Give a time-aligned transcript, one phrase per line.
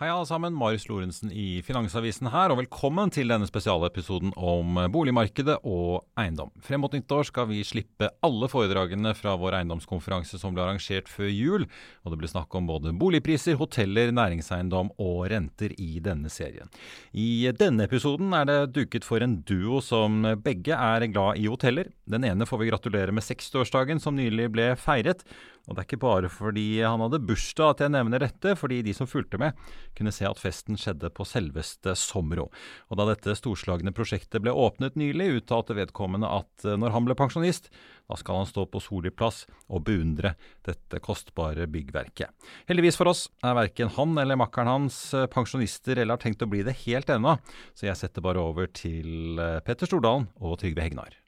[0.00, 5.58] Hei alle sammen, Marius Lorentzen i Finansavisen her, og velkommen til denne spesialepisoden om boligmarkedet
[5.68, 6.48] og eiendom.
[6.64, 11.28] Frem mot nyttår skal vi slippe alle foredragene fra vår eiendomskonferanse som ble arrangert før
[11.28, 11.66] jul,
[12.00, 16.72] og det blir snakk om både boligpriser, hoteller, næringseiendom og renter i denne serien.
[17.12, 21.92] I denne episoden er det duket for en duo som begge er glad i hoteller.
[22.10, 25.24] Den ene får vi gratulere med 60-årsdagen som nylig ble feiret.
[25.68, 28.94] Og det er ikke bare fordi han hadde bursdag at jeg nevner dette, fordi de
[28.96, 29.58] som fulgte med,
[29.98, 32.48] kunne se at festen skjedde på selveste Somro.
[32.90, 37.18] Og da dette storslagne prosjektet ble åpnet nylig, uttalte vedkommende at eh, når han ble
[37.18, 37.70] pensjonist,
[38.10, 40.34] da skal han stå på Soli plass og beundre
[40.66, 42.34] dette kostbare byggverket.
[42.70, 46.50] Heldigvis for oss er verken han eller makkeren hans eh, pensjonister eller har tenkt å
[46.50, 47.38] bli det helt ennå,
[47.78, 51.20] så jeg setter bare over til eh, Petter Stordalen og Trygve Hegnar.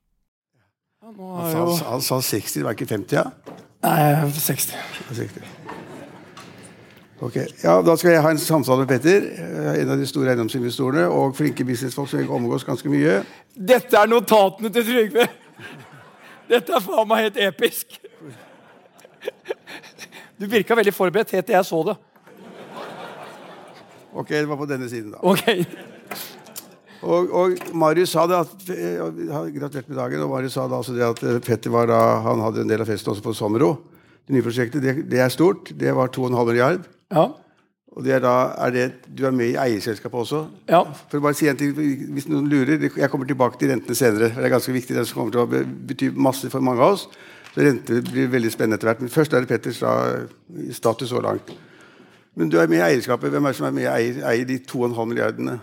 [1.03, 3.17] Han sa, han sa 60, det var ikke 50?
[3.17, 3.25] ja?
[3.83, 4.75] Nei, 60.
[5.11, 5.42] 60.
[7.22, 10.31] Ok, ja, Da skal jeg ha en samtale med Petter, eh, en av de store
[10.31, 13.20] eiendomsinvestorene, og flinke businessfolk som omgås ganske mye.
[13.55, 15.26] Dette er notatene til Trygve!
[16.50, 17.99] Dette er faen meg helt episk.
[20.38, 21.97] Du virka veldig forberedt helt til jeg så det.
[24.12, 25.22] Ok, det var på denne siden, da.
[25.22, 25.47] Ok.
[27.02, 30.22] Og, og Marius sa det at, Gratulerer med dagen.
[30.22, 32.84] og Marius sa da altså det at eh, Petter var da, han hadde en del
[32.84, 33.72] av festen også på Sommero.
[34.22, 35.72] Det nye prosjektet det, det er stort.
[35.74, 36.84] Det var 2,5 milliard.
[37.10, 37.24] Ja.
[37.92, 40.44] Og det er da, er det, Du er med i eierselskapet også?
[40.70, 40.84] Ja.
[41.10, 44.30] For å bare si en ting, Hvis noen lurer Jeg kommer tilbake til rentene senere.
[44.32, 46.94] for Det er ganske viktig, det som kommer til å bety masse for mange av
[46.94, 47.08] oss.
[47.52, 49.02] Så Renter blir veldig spennende etter hvert.
[49.04, 49.82] Men først er det Petters
[50.78, 51.50] status så langt.
[52.38, 53.28] Men du er med i eierskapet.
[53.28, 55.58] Hvem er det som er med i eier, eier de 2,5 milliardene?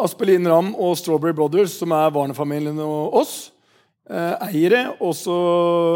[0.00, 3.50] Aspelin Ramm og Strawberry Brothers, som er Warner-familien og oss,
[4.08, 4.96] eh, eiere.
[5.00, 5.34] Og så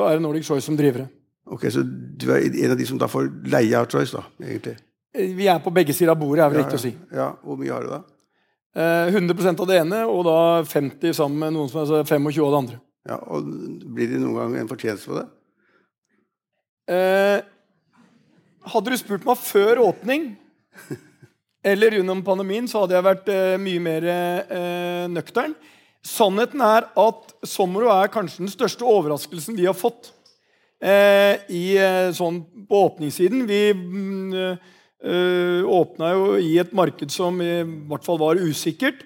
[0.08, 1.08] er det Nordic Choice som drivere.
[1.46, 1.82] Ok, Så
[2.18, 4.22] du er en av de som da får leie av Choice, da?
[4.42, 4.76] egentlig?
[5.14, 6.94] Eh, Vi er på begge sider av bordet, er vel Ja, riktig å si.
[7.12, 8.02] Ja, Hvor mye har du da?
[8.76, 12.50] Eh, 100 av det ene, og da 50 sammen med noen som er 25 av
[12.52, 12.80] det andre.
[13.08, 13.44] Ja, og
[13.94, 15.28] Blir det noen gang en fortjeneste på det?
[16.88, 17.40] Eh,
[18.66, 20.36] hadde du spurt meg før åpning
[21.66, 25.56] eller gjennom pandemien, så hadde jeg vært eh, mye mer eh, nøktern.
[26.06, 30.12] Sannheten er at Sommero er kanskje den største overraskelsen vi har fått
[30.78, 33.42] eh, i, eh, sånn, på åpningssiden.
[33.50, 37.52] Vi mm, eh, åpna jo i et marked som i
[37.90, 39.02] hvert fall var usikkert.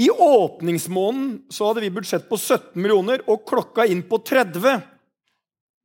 [0.00, 4.80] I åpningsmåneden så hadde vi budsjett på 17 millioner og klokka inn på 30.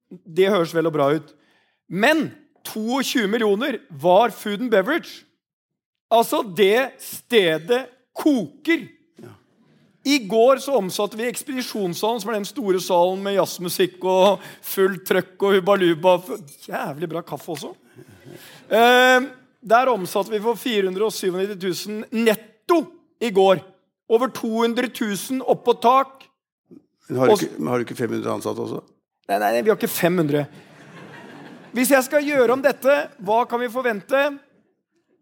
[0.10, 1.36] Det høres vel og bra ut.
[1.92, 2.30] Men
[2.66, 5.28] 22 millioner var food and beverage.
[6.10, 7.84] Altså, det stedet
[8.18, 8.88] koker.
[10.10, 15.04] I går så omsatte vi Ekspedisjonssalen, som er den store salen med jazzmusikk og fullt
[15.06, 16.16] trøkk og hubaluba.
[16.66, 17.74] Jævlig bra kaffe også.
[18.70, 19.28] Eh,
[19.60, 22.80] der omsatte vi for 497 000 netto
[23.22, 23.62] i går.
[24.10, 26.26] Over 200 000 oppå tak.
[27.10, 28.82] Men har, du ikke, har du ikke 500 ansatte også?
[29.30, 30.46] Nei, nei, vi har ikke 500.
[31.76, 34.24] Hvis jeg skal gjøre om dette, hva kan vi forvente?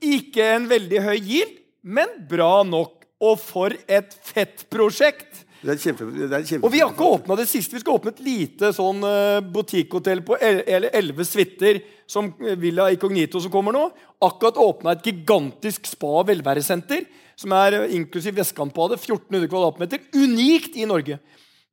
[0.03, 2.93] Ikke en veldig høy yield, men bra nok.
[3.17, 5.47] Og for et fett prosjekt!
[5.57, 7.73] Det er kjempe, det er kjempe Og vi har ikke åpna det siste.
[7.73, 13.41] Vi skal åpne et lite sånn uh, butikkhotell på elleve suiter, som eh, Villa Icognito
[13.41, 13.87] som kommer nå.
[14.23, 19.01] Akkurat åpna et gigantisk spa- og velværesenter, som er eh, inklusiv Vestkantbadet.
[19.01, 20.05] 1400 kvadratmeter.
[20.15, 21.17] Unikt i Norge.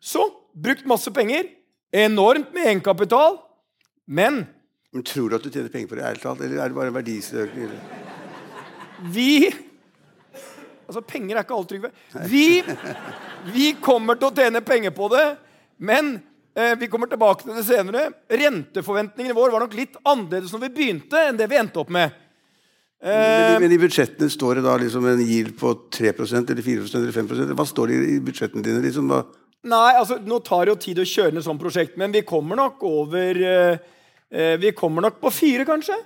[0.00, 0.24] Så
[0.56, 1.52] brukt masse penger.
[1.94, 3.36] Enormt med egenkapital.
[4.08, 4.46] Men
[4.94, 6.92] Men Tror du at du tjener penger på det, ærlig talt, eller er det bare
[6.92, 7.70] en verdisøkning?
[9.12, 9.30] vi
[10.84, 11.88] Altså, penger er ikke alt, Trygve.
[12.28, 12.62] Vi,
[13.54, 15.26] vi kommer til å tjene penger på det,
[15.78, 16.16] men
[16.54, 18.12] Eh, vi kommer tilbake til det senere.
[18.30, 22.12] Renteforventningene våre var nok litt annerledes når vi begynte, enn det vi endte opp med.
[23.02, 26.62] Men, Eh, i- men i budsjettene står det da liksom en yield på 3% eller
[26.62, 28.80] 4% eller 5% Hva står det i budsjettene dine?
[28.86, 29.08] liksom?
[29.10, 29.24] Hva?
[29.64, 32.54] Nei, altså, nå tar det jo tid å kjøre ned sånn prosjekt, men vi kommer
[32.54, 33.78] nok over eh,
[34.60, 35.96] Vi kommer nok på fire, kanskje?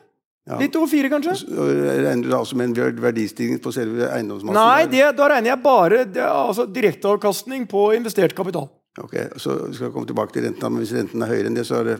[0.49, 0.57] Ja.
[0.63, 1.35] Litt over fire, kanskje?
[1.53, 1.69] Og
[2.01, 4.57] Regner du da også med en verdistigning på selve eiendomsmassen?
[4.57, 8.71] Nei, det, da regner jeg bare det, altså, direkteavkastning på investert kapital.
[8.99, 11.67] Ok, så Vi skal komme tilbake til renten, men hvis renten er høyere enn det,
[11.69, 11.99] så er det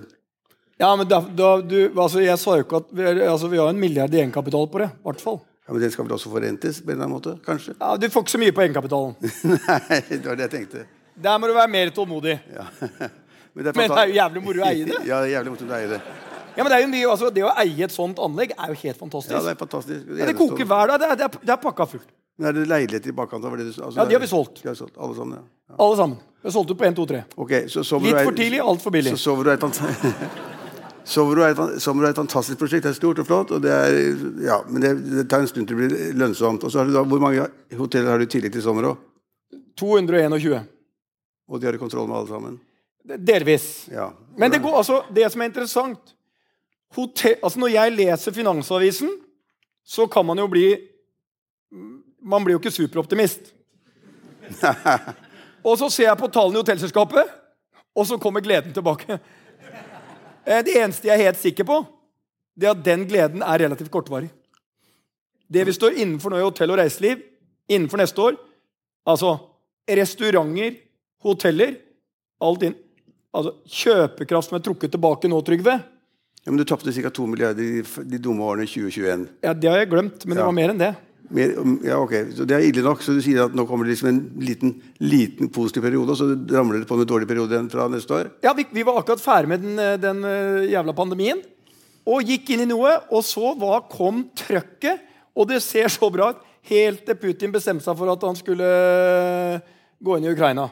[0.81, 3.69] Ja, men da, da, du, altså, Jeg sa jo ikke at vi, altså, vi har
[3.69, 4.89] en milliard i egenkapital på det.
[4.97, 5.39] i hvert fall.
[5.69, 7.37] ja, Men den skal vel også forrentes på en eller annen måte?
[7.45, 7.77] Kanskje?
[7.77, 9.15] Ja, Du får ikke så mye på egenkapitalen.
[9.53, 10.87] Nei, det var det jeg tenkte.
[11.21, 12.39] Der må du være mer tålmodig.
[12.57, 12.65] Ja.
[13.55, 14.99] Men det er, Men det er jo jævlig moro å eie det.
[15.07, 16.01] Ja, det er jævlig moro å eie det.
[16.59, 18.79] Ja, men Det er jo mye, altså, det å eie et sånt anlegg er jo
[18.83, 19.35] helt fantastisk.
[19.35, 20.09] Ja, det er fantastisk.
[20.19, 20.99] Ja, det koker hver dag.
[21.01, 22.09] Det er, det er, det er pakka fullt.
[22.39, 23.43] Men er det leiligheter i bakkant?
[23.43, 24.63] Det altså, Ja, de har vi solgt.
[24.65, 24.95] Har solgt.
[24.99, 25.75] Alle sammen, ja.
[25.79, 26.19] Alle sammen.
[26.43, 27.23] Vi har solgt ut på 1, 2, 3.
[27.37, 29.11] Okay, så sover Litt du for tidlig, altfor billig.
[29.11, 32.85] Så sover du et fant- er et fan- er et fantastisk prosjekt.
[32.87, 33.99] Det er stort og flott, og det er,
[34.45, 36.63] ja, men det, det tar en stund til det blir lønnsomt.
[36.63, 39.03] Og så har du da, Hvor mange hoteller har du i tillegg til sommer òg?
[39.81, 40.63] 221.
[41.49, 42.61] Og de har du kontroll med alle sammen?
[43.17, 43.89] Delvis.
[43.93, 44.11] Ja.
[44.37, 46.15] Men det, går, altså, det som er interessant
[46.97, 49.11] hotell, altså Når jeg leser Finansavisen,
[49.85, 50.67] så kan man jo bli
[52.21, 53.53] Man blir jo ikke superoptimist.
[55.69, 57.31] Og så ser jeg på tallene i hotellselskapet,
[57.99, 59.19] og så kommer gleden tilbake.
[60.47, 61.81] Eh, Det eneste jeg er helt sikker på,
[62.57, 64.31] det er at den gleden er relativt kortvarig.
[65.49, 67.21] Det vi står innenfor nå i hotell og reiseliv
[67.69, 68.39] innenfor neste år,
[69.05, 69.35] altså
[69.89, 70.79] restauranter,
[71.25, 71.77] hoteller
[72.39, 72.75] Alt inn.
[73.39, 75.77] Altså kjøpekraft som er trukket tilbake nå, Trygve.
[75.79, 77.11] ja, Men du tapte ca.
[77.11, 79.29] 2 milliarder i de dumme årene 2021.
[79.45, 80.95] Ja, Det har jeg glemt, men det var mer enn det.
[81.29, 81.51] Mer,
[81.85, 83.03] ja, ok, så Det er ille nok.
[83.05, 86.31] Så du sier at nå kommer det liksom en liten, liten positiv periode, og så
[86.57, 88.31] ramler det på en dårlig periode igjen fra neste år?
[88.43, 91.43] Ja, vi, vi var akkurat ferdig med den, eh, den eh, jævla pandemien.
[92.09, 95.05] Og gikk inn i noe, og så var, kom trøkket.
[95.37, 96.41] Og det ser så bra ut.
[96.69, 99.61] Helt til Putin bestemte seg for at han skulle eh,
[100.01, 100.71] gå inn i Ukraina.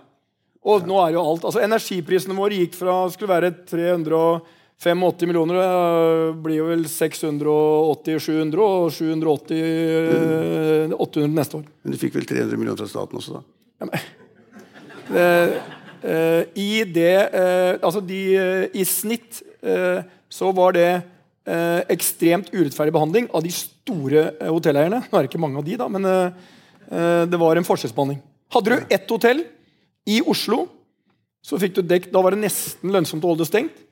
[0.67, 6.41] Og nå er jo alt, altså Energiprisene våre gikk fra skulle være 385 millioner, det
[6.43, 11.69] blir jo vel 680-700, og 780 eh, 800 neste år.
[11.87, 13.91] Men du fikk vel 300 millioner fra staten også, da?
[15.07, 15.53] Eh,
[16.03, 20.89] eh, I det eh, Altså, de eh, I snitt eh, så var det
[21.47, 25.05] eh, ekstremt urettferdig behandling av de store eh, hotelleierne.
[25.07, 26.49] Nå er det ikke mange av de, da, men eh,
[26.91, 28.19] eh, det var en forskjellsbehandling.
[28.57, 29.45] Hadde du ett hotell
[30.07, 30.67] i Oslo,
[31.47, 33.83] så fikk du dekt, Da var det nesten lønnsomt å holde det stengt.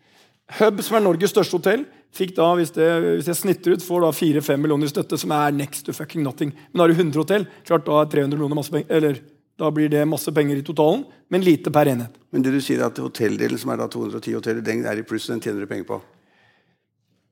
[0.59, 1.85] Hub, som er Norges største hotell,
[2.15, 2.89] fikk da, hvis, det,
[3.19, 6.25] hvis jeg snitter ut, får da 4-5 millioner i støtte, som er next to fucking
[6.27, 6.53] nothing.
[6.73, 9.23] Men har du 100 hotell, klart da er 300 millioner masse penger, eller
[9.61, 12.19] da blir det masse penger i totalen, men lite per enhet.
[12.35, 15.07] Men det du sier er at hotelldelen, som er da 210 hoteller, den er i
[15.07, 16.01] pluss, den tjener du penger på?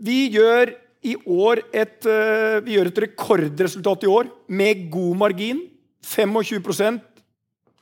[0.02, 5.64] Vi gjør i år et, eh, vi gjør et rekordresultat i år med god margin.
[6.02, 7.02] 25%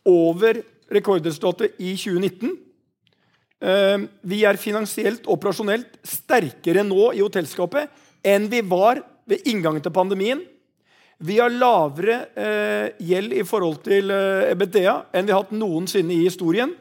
[0.08, 0.62] over
[0.93, 2.57] rekordresultatet i 2019.
[3.61, 7.91] Eh, Vi er finansielt og operasjonelt sterkere nå i hotellskapet
[8.25, 10.43] enn vi var ved inngangen til pandemien.
[11.21, 16.15] Vi har lavere eh, gjeld i forhold til eh, EBTA enn vi har hatt noensinne
[16.17, 16.73] i historien.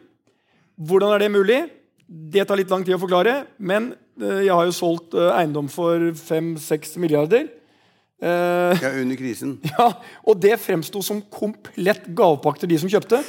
[0.79, 1.59] Hvordan er det mulig?
[2.07, 3.91] Det tar litt lang tid å forklare, men
[4.21, 7.49] eh, jeg har jo solgt eiendom for 5-6 milliarder.
[8.19, 9.53] Ja, under krisen.
[9.71, 9.93] ja,
[10.27, 13.21] og det fremsto som komplett gavepakke til de som kjøpte.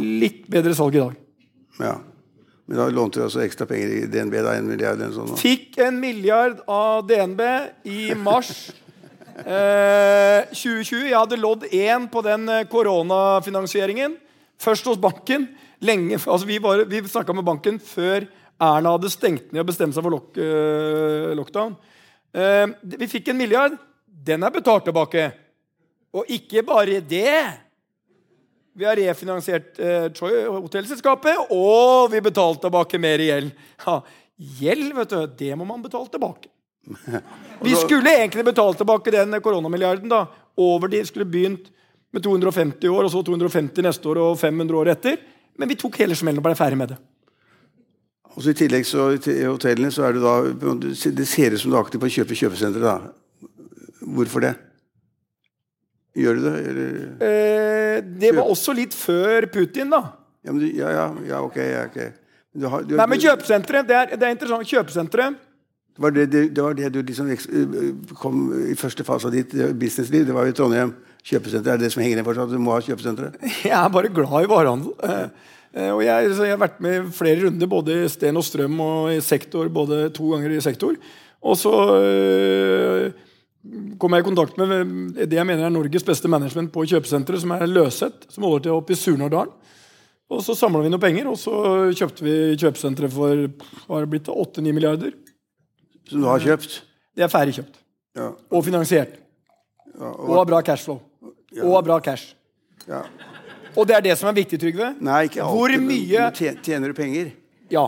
[0.00, 1.16] Litt bedre salg i dag.
[1.80, 1.96] Ja.
[2.66, 5.36] Men da lånte du altså ekstra penger i DNB, da, en milliard eller sånn?
[5.38, 7.42] Fikk en milliard av DNB
[7.86, 8.50] i mars
[9.46, 11.04] eh, 2020.
[11.10, 14.16] Jeg hadde lodd én på den eh, koronafinansieringen.
[14.58, 15.48] Først hos banken.
[15.84, 18.26] Lenge, altså vi var- vi snakka med banken før
[18.58, 21.76] Erna hadde stengt ned og bestemt seg for lock, eh, lockdown.
[22.34, 23.76] Eh, vi fikk en milliard.
[24.08, 25.28] Den er betalt tilbake.
[26.16, 27.60] Og ikke bare det.
[28.76, 30.10] Vi har refinansiert eh,
[30.52, 33.54] hotellselskapet, og vi betalte tilbake mer i gjeld.
[33.86, 33.94] Ja,
[34.60, 36.50] gjeld, vet du, det må man betale tilbake.
[37.66, 40.08] Vi skulle egentlig betalt tilbake den koronamilliarden.
[40.12, 40.26] da,
[40.60, 41.72] over De skulle begynt
[42.12, 45.16] med 250 år, og så 250 neste år og 500 år etter.
[45.58, 47.00] Men vi tok hele smellen og ble ferdig med det.
[48.36, 50.34] Og så I tillegg så, til hotellene så er du da
[50.92, 52.84] Det ser ut som du er aktiv på å kjøpe kjøpesentre.
[52.84, 53.00] da.
[54.04, 54.54] Hvorfor det?
[56.16, 56.54] Gjør du det?
[56.70, 56.92] Eller?
[57.20, 60.02] Eh, det var også litt før Putin, da.
[60.46, 61.58] Ja, men du, ja, ja, ja, ok.
[61.60, 62.12] Ja, okay.
[62.56, 64.68] Du har, du, Nei, men kjøpesenteret, det det er interessant.
[64.70, 65.42] Kjøpesenteret
[65.96, 67.28] Det var det, det, det, var det du liksom
[68.20, 70.24] kom i første fase av ditt eh, businessliv.
[70.28, 70.94] Det var jo Trondheim.
[71.26, 72.54] Kjøpesenter er det som henger igjen fortsatt.
[72.54, 73.36] Du må ha kjøpesenteret.
[73.66, 74.96] Jeg er bare glad i varehandel.
[75.04, 78.40] Eh, eh, Og jeg, så jeg har vært med i flere runder, både i Sten
[78.40, 80.96] og Strøm og i sektor, både to ganger i sektor.
[81.46, 83.10] Og så øh,
[83.98, 87.52] kom jeg i kontakt med det jeg mener er Norges beste management på kjøpesenteret, som
[87.56, 89.52] er Løset, som holder til oppe i Surnadalen.
[90.30, 91.52] Og så samla vi noen penger, og så
[91.94, 93.44] kjøpte vi kjøpesenteret for
[93.92, 95.12] har det blitt, 8-9 milliarder.
[96.10, 96.80] Som du har kjøpt.
[97.16, 97.78] Det er ferdig kjøpt.
[98.18, 98.32] Ja.
[98.50, 99.16] Og finansiert.
[99.96, 100.98] Ja, Og har bra cashflow.
[101.62, 102.34] Og har bra cash.
[102.88, 103.04] ja.
[103.76, 104.86] Og det er det som er viktig, Trygve.
[105.04, 105.56] Nei, ikke alltid.
[105.58, 107.26] Hvor mye men tje- Tjener du penger?
[107.70, 107.82] Ja.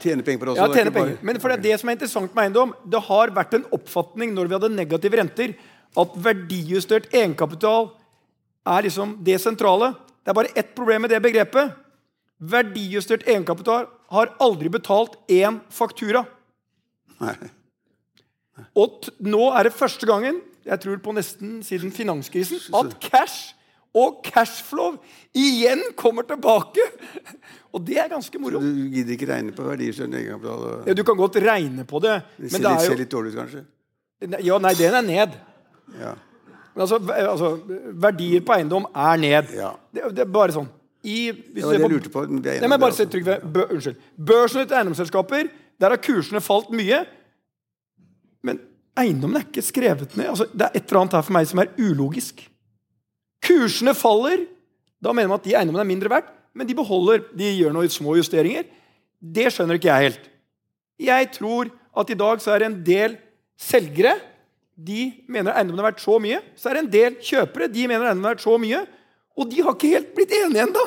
[0.00, 0.66] Tjener penger på det også?
[0.76, 1.18] Ja, bare- penger.
[1.22, 4.32] Men for det er det som er interessant med eiendom, det har vært en oppfatning
[4.34, 5.54] når vi hadde negative renter,
[5.96, 7.90] at verdijustert egenkapital
[8.66, 9.94] er liksom det sentrale.
[10.24, 11.72] Det er bare ett problem med det begrepet.
[12.40, 16.24] Verdijustert egenkapital har aldri betalt én faktura.
[17.20, 17.34] Nei.
[18.76, 23.54] Og t nå er det første gangen, jeg tror på nesten siden finanskrisen, at cash
[23.96, 24.98] og cashflow
[25.36, 26.84] igjen kommer tilbake.
[27.72, 28.60] Og det er ganske moro.
[28.60, 30.86] Du gidder ikke regne på verdier egenkapital?
[30.88, 33.34] Ja, du kan godt regne på det, Det men ser, det litt, ser litt dårlig
[33.34, 33.64] ut, kanskje?
[34.44, 35.36] Ja, nei, den er ned.
[35.98, 36.14] Ja.
[36.74, 37.52] Men altså, altså,
[38.02, 39.54] verdier på eiendom er ned.
[39.56, 39.72] Ja.
[39.94, 40.68] Det, det er bare sånn.
[41.06, 42.24] I, hvis var det jeg lurte på.
[42.42, 43.52] det Nei, men bare se, trykk, Trygve.
[43.54, 44.02] Bø, unnskyld.
[44.30, 47.04] Børsnoterte eiendomsselskaper, der har kursene falt mye.
[48.46, 48.60] Men
[48.98, 50.32] eiendommen er ikke skrevet ned.
[50.32, 52.42] Altså, det er et eller annet her for meg som er ulogisk.
[53.44, 54.46] Kursene faller.
[55.02, 57.92] Da mener man at de eiendommene er mindre verdt, men de beholder, de gjør noen
[57.92, 58.66] små justeringer.
[59.22, 60.24] Det skjønner ikke jeg helt.
[60.98, 63.18] Jeg tror at i dag så er det en del
[63.58, 64.16] selgere
[64.78, 66.38] de mener eiendommen er verdt så mye.
[66.58, 68.84] Så er det en del kjøpere de mener eiendommen er verdt så mye.
[69.38, 70.84] Og de har ikke helt blitt enige ennå.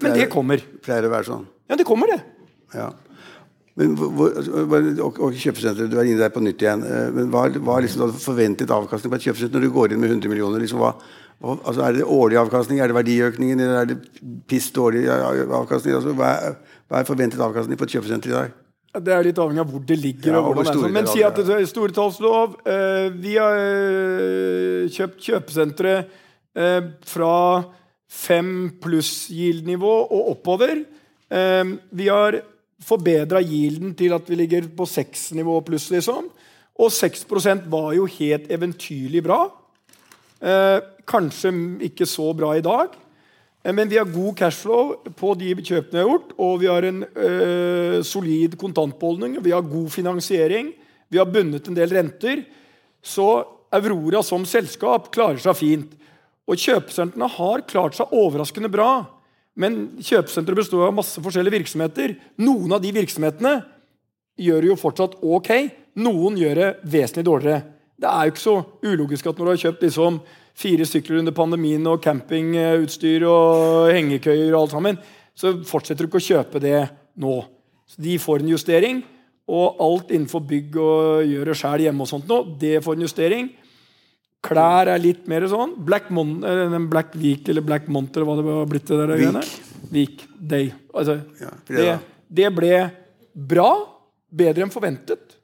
[0.00, 0.60] Men det kommer.
[0.60, 0.80] det.
[0.84, 1.46] Pleier å være sånn.
[1.68, 2.20] Ja, det kommer, det.
[2.76, 2.90] Ja.
[3.76, 6.84] Men hvor, og, og kjøpesenteret, Du er inne der på nytt igjen.
[6.86, 10.12] eh, Men hva er liksom forventet avkastning på et kjøpesenter når du går inn med
[10.14, 10.62] 100 millioner?
[10.64, 10.94] Liksom, hva,
[11.44, 13.98] altså er det årlig avkastning, er det verdiøkningen, eller er det
[14.48, 15.98] piss dårlig avkastning?
[15.98, 18.54] Altså, hva, er, hva er forventet avkastning på et kjøpesenter i dag?
[18.96, 20.30] Det er litt avhengig av hvor det ligger.
[20.32, 20.86] Ja, og og hvor hvordan det er.
[20.86, 20.94] sånn.
[20.96, 25.94] Men si at det er stortallslov eh, Vi har eh, kjøpt kjøpesentre
[26.56, 27.34] eh, fra
[28.08, 30.80] fem pluss yield-nivå og oppover.
[31.28, 32.40] Eh, vi har
[32.86, 36.30] forbedra yielden til at vi ligger på seks nivå pluss, liksom.
[36.76, 39.46] Og 6% var jo helt eventyrlig bra.
[40.40, 40.78] Eh,
[41.08, 41.52] kanskje
[41.86, 42.92] ikke så bra i dag.
[43.64, 46.82] Eh, Men vi har god cashflow på de kjøpene vi har gjort, og vi har
[46.84, 49.42] en øh, solid kontantbeholdning.
[49.42, 50.72] Vi har god finansiering.
[51.08, 52.44] Vi har bundet en del renter.
[53.02, 55.92] Så Aurora som selskap klarer seg fint.
[56.46, 59.06] Og kjøpesentrene har klart seg overraskende bra.
[59.56, 62.14] Men kjøpesenteret består av masse forskjellige virksomheter.
[62.38, 63.64] Noen av de virksomhetene
[64.36, 65.50] gjør det jo fortsatt ok.
[65.96, 67.75] Noen gjør det vesentlig dårligere.
[67.96, 70.20] Det er jo ikke så ulogisk at når du har kjøpt liksom
[70.56, 74.98] fire sykler under pandemien og campingutstyr og hengekøyer og alt sammen,
[75.36, 76.78] så fortsetter du ikke å kjøpe det
[77.20, 77.36] nå.
[77.86, 79.04] Så De får en justering.
[79.46, 83.50] Og alt innenfor bygg og gjøre sjæl hjemme og sånt nå, det får en justering.
[84.46, 85.76] Klær er litt mer sånn.
[85.86, 88.90] Black, Mon eh, Black Week eller Black Month eller hva det var blitt.
[88.90, 89.52] det der Week.
[89.94, 90.72] Week Day.
[90.94, 91.86] Altså, Ja, det,
[92.40, 92.72] det ble
[93.34, 93.70] bra.
[94.36, 95.36] Bedre enn forventet.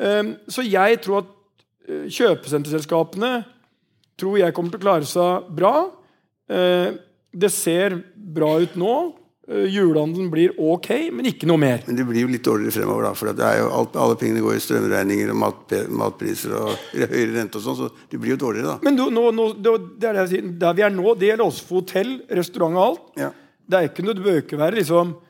[0.00, 1.34] Um, så jeg tror at
[1.88, 3.32] kjøpesenterselskapene
[4.20, 5.74] tror jeg kommer til å klare seg bra.
[6.50, 6.98] Uh,
[7.30, 8.96] det ser bra ut nå.
[9.50, 11.84] Uh, julehandelen blir ok, men ikke noe mer.
[11.86, 13.14] Men det blir jo litt dårligere fremover, da.
[13.18, 16.74] For alt, alle pengene går i strømregninger og mat, matpriser og
[17.14, 18.86] høyere rente og sånn, så det blir jo dårligere, da.
[18.86, 20.52] Men nå, nå, det er det jeg sier.
[20.66, 23.10] der vi er nå, det gjelder også for hotell, restaurant og alt.
[23.24, 23.32] Ja.
[23.70, 25.26] Det er ikke noe det bør ikke være liksom eh,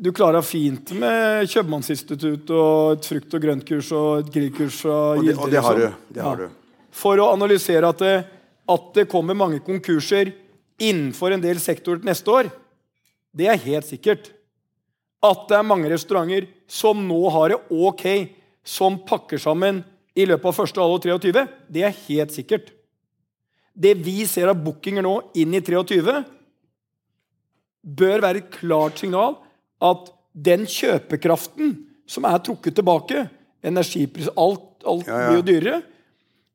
[0.00, 4.80] Du klarer fint med kjøpmannsinstitutt og et frukt- og grøntkurs og et grillkurs.
[4.88, 5.80] Og, Og det, og det har du.
[5.86, 6.14] liksom.
[6.14, 6.46] Det har Ja.
[6.48, 6.50] du.
[6.90, 8.26] For å analysere at det,
[8.68, 10.32] at det kommer mange konkurser
[10.78, 12.50] innenfor en del sektorer neste år,
[13.34, 14.30] det er helt sikkert.
[15.22, 18.30] At det er mange restauranter som nå har det ok,
[18.64, 19.84] som pakker sammen
[20.16, 22.70] i løpet av første halvår 23, det er helt sikkert.
[23.76, 26.24] Det vi ser av bookinger nå inn i 23,
[27.84, 29.36] bør være et klart signal
[29.84, 31.76] at den kjøpekraften
[32.10, 33.26] som er trukket tilbake,
[33.64, 35.28] energipris, alt, alt Ja, ja.
[35.28, 35.82] blir jo dyrere,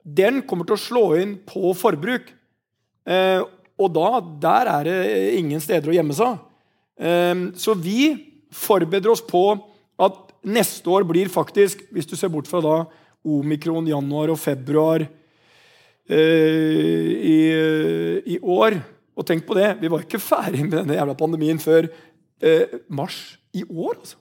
[0.04, 2.30] den kommer til å slå inn på forbruk.
[3.10, 3.42] Eh,
[3.80, 5.00] og da, der er det
[5.40, 6.40] ingen steder å gjemme seg.
[7.00, 8.12] Eh, så vi
[8.54, 9.44] forbereder oss på
[10.00, 10.16] at
[10.48, 12.78] neste år blir faktisk, hvis du ser bort fra da
[13.28, 15.10] omikron januar og februar eh,
[17.20, 17.40] i,
[18.24, 18.78] i år
[19.20, 21.90] Og tenk på det, vi var ikke ferdig med denne jævla pandemien før
[22.42, 23.20] eh, mars
[23.54, 23.96] i år.
[24.00, 24.20] altså.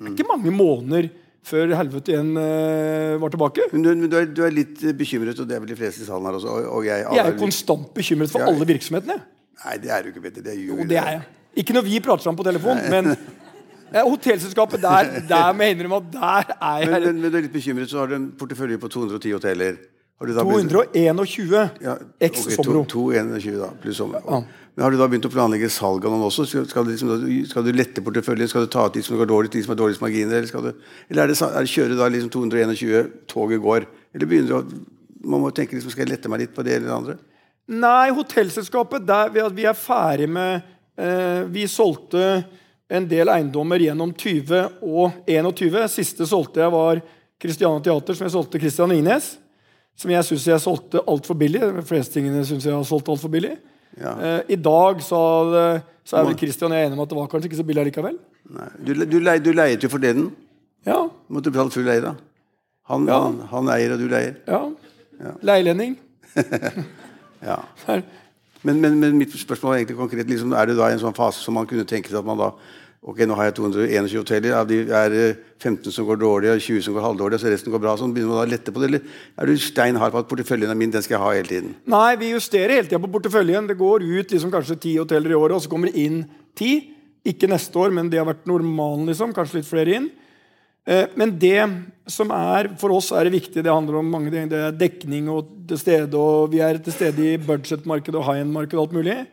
[0.00, 1.10] Det er ikke mange måneder
[1.44, 3.66] før helvete igjen eh, var tilbake.
[3.72, 6.08] Men, du, du, er, du, er, litt bekymret, og det er vel de fleste i
[6.08, 6.54] salen her også.
[6.54, 8.48] Og, og jeg, Jeg er konstant bekymret for Ja.
[8.52, 9.20] alle virksomhetene.
[9.64, 10.44] Nei, det er du ikke, Petter.
[10.44, 11.22] Det er Jo, det er jeg.
[11.60, 13.12] Ikke når vi prater sammen på telefon, men
[13.94, 17.48] eh, hotellselskapet, der, der må jeg innrømme at der er Men, men, men du er
[17.48, 19.80] litt bekymret, så har du en portefølje på 210 hoteller.
[20.20, 22.82] Har du da 221 Ja, X okay, Sommero.
[22.84, 24.20] 221 da, pluss sommer.
[24.26, 24.42] Ja.
[24.74, 26.44] Men har du da begynt å planlegge salg av noen også?
[26.46, 28.50] Skal, du liksom, skal du lette porteføljen?
[28.52, 30.36] Skal du ta ut de som går dårlig, de som har dårligst marginer?
[30.36, 33.88] Eller, skal du, eller er det, er det kjøre da liksom 221 toget går?
[34.12, 34.86] Eller begynner du å
[35.20, 37.18] Man må tenke liksom, skal jeg lette meg litt på det eller det andre?
[37.80, 40.62] Nei, hotellselskapet der vi, vi er ferdig med
[40.96, 42.42] eh, Vi solgte
[42.88, 45.84] en del eiendommer gjennom 20 og 21.
[45.92, 47.04] Siste solgte jeg var
[47.40, 49.36] Christiana Teater, som jeg solgte til Christian Ingnes.
[49.98, 51.60] Som jeg syns jeg solgte altfor billig.
[51.60, 53.56] De fleste tingene synes jeg har solgt altfor billig.
[54.00, 54.12] Ja.
[54.22, 55.18] Eh, I dag så,
[56.06, 57.84] så er vel Christian og jeg enige om at det var kanskje ikke så billig
[57.90, 58.16] likevel.
[58.50, 58.68] Nei.
[58.86, 60.30] Du, du, leid, du leiet jo for den.
[60.86, 62.14] Ja, Du måtte betale full leie, da.
[62.90, 63.18] Han, Ja.
[63.26, 64.38] han, han eier, og du leier.
[64.48, 65.34] ja.
[65.44, 65.98] Leilending.
[67.42, 67.56] Ja.
[68.62, 70.28] Men, men, men mitt spørsmål er egentlig konkret.
[70.28, 72.50] Liksom, er det da en sånn fase som man kunne tenke seg at man da
[73.00, 74.54] Ok, nå har jeg 221 hoteller.
[74.58, 75.28] Av de er det
[75.62, 77.94] 15 som går dårlig, og 20 som går halvdårlig, så resten går bra.
[77.96, 79.00] Sånn begynner man å lette på det, Eller
[79.40, 81.74] er du stein hard på at porteføljen er min, den skal jeg ha hele tiden?
[81.88, 83.70] Nei, vi justerer hele tida på porteføljen.
[83.70, 86.92] Det går ut liksom kanskje ti hoteller i året, og så kommer det inn ti.
[87.24, 89.08] Ikke neste år, men det har vært normalen.
[89.08, 90.10] liksom, Kanskje litt flere inn.
[90.86, 91.70] Eh, Men det
[92.06, 94.48] som er for oss er det viktig, det handler om mange ting.
[94.48, 98.76] Det er dekning og til stede, og vi er til stede i budsjettmarkedet og high-end-markedet
[98.76, 99.26] og alt mulig.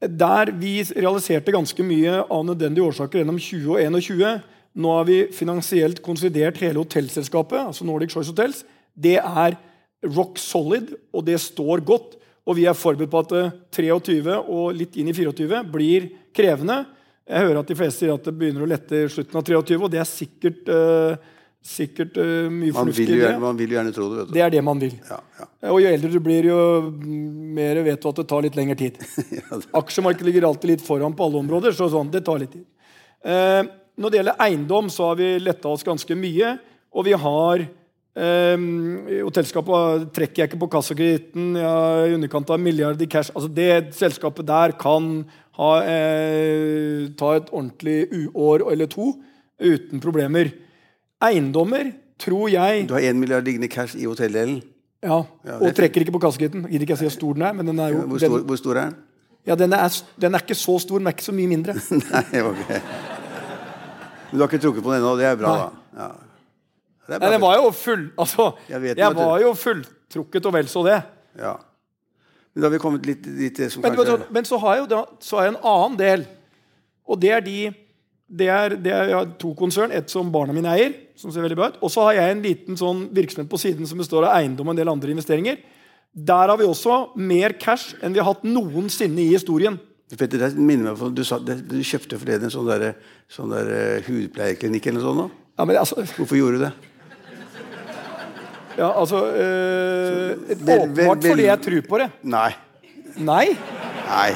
[0.00, 4.38] Der vi realiserte ganske mye av nødvendige årsaker gjennom 20 og 21.
[4.80, 8.62] Nå har vi finansielt konsolidert hele hotellselskapet, altså Nordic Choice Hotels.
[8.96, 9.58] Det er
[10.16, 12.16] rock solid, og det står godt.
[12.48, 16.80] Og vi er forberedt på at eh, 23 og litt inn i 24 blir krevende.
[17.28, 19.76] Jeg hører at de fleste sier at det begynner å lette i slutten av 23,
[19.76, 21.20] og det er sikkert, eh,
[21.64, 23.08] sikkert uh, mye Man fornuftig.
[23.10, 23.32] i det.
[23.42, 24.20] man vil jo gjerne tro det.
[24.20, 24.34] vet du.
[24.36, 24.94] Det er det man vil.
[25.10, 25.48] Ja, ja.
[25.70, 26.60] Og jo eldre du blir, jo
[27.58, 28.96] mer vet du at det tar litt lengre tid.
[29.80, 32.64] Aksjemarkedet ligger alltid litt foran på alle områder, så sånn, det tar litt tid.
[33.20, 33.68] Uh,
[34.00, 36.54] når det gjelder eiendom, så har vi letta oss ganske mye.
[36.96, 38.62] Og vi har eh,
[39.20, 41.50] Hotellskapet trekker jeg ikke på kassakreditten.
[41.58, 43.32] Jeg har i underkant av en milliard i cash.
[43.34, 45.10] Altså Det selskapet der kan
[45.60, 49.12] ha, eh, ta et ordentlig uår eller to
[49.60, 50.48] uten problemer.
[51.22, 54.62] Eiendommer tror jeg Du har 1 milliard liggende cash i hotelldelen.
[55.02, 56.66] ja, Ja, og trekker ikke på kassegitten.
[56.68, 58.46] Gidder ikke jeg si hvor stor den er, men den er jo Hvor stor, den,
[58.46, 58.96] hvor stor er den?
[59.46, 61.74] ja, den, er, den er ikke så stor, er ikke så mye mindre.
[62.12, 62.66] Nei, ok.
[64.30, 65.62] Men du har ikke trukket på den ennå, det er bra, Nei.
[65.64, 66.02] da.
[66.02, 66.10] Ja.
[67.10, 69.42] Det Nei, den var jo full Altså, Jeg vet jeg var du.
[69.42, 70.98] jo fulltrukket og vel så det.
[71.40, 71.56] Ja.
[72.54, 74.90] Men da har vi kommet litt dit som Men, kanskje men så har jeg jo
[74.92, 76.22] da, så har jeg en annen del.
[77.10, 77.56] Og det er de
[78.30, 79.90] det er, det er, Jeg har to konsern.
[79.90, 80.92] Et som barna mine eier.
[81.20, 83.88] Som ser veldig bra ut, Og så har jeg en liten sånn virksomhet på siden
[83.88, 85.60] som består av eiendom og en del andre investeringer.
[86.10, 89.78] Der har vi også mer cash enn vi har hatt noensinne i historien.
[90.10, 92.96] Petter, det minner meg du, sa, du kjøpte forleden en sånn, der,
[93.30, 95.36] sånn der, eh, hudpleieklinikk eller noe sånt.
[95.60, 96.72] Ja, men altså, Hvorfor gjorde du det?
[98.80, 102.08] ja, altså øh, Åpenbart fordi jeg tror på det.
[102.32, 102.48] Nei.
[103.20, 103.44] Nei.
[104.08, 104.30] Nei.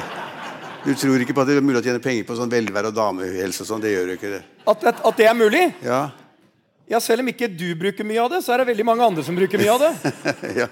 [0.85, 2.95] Du tror ikke på at det er mulig å tjene penger på sånn velvære og
[2.95, 3.81] damehelse og sånn?
[3.83, 4.31] Det gjør du ikke.
[4.35, 4.43] det.
[4.69, 5.63] At, at, at det er mulig?
[5.83, 6.03] Ja.
[6.87, 9.23] Ja, Selv om ikke du bruker mye av det, så er det veldig mange andre
[9.25, 10.13] som bruker mye av det.
[10.61, 10.67] ja.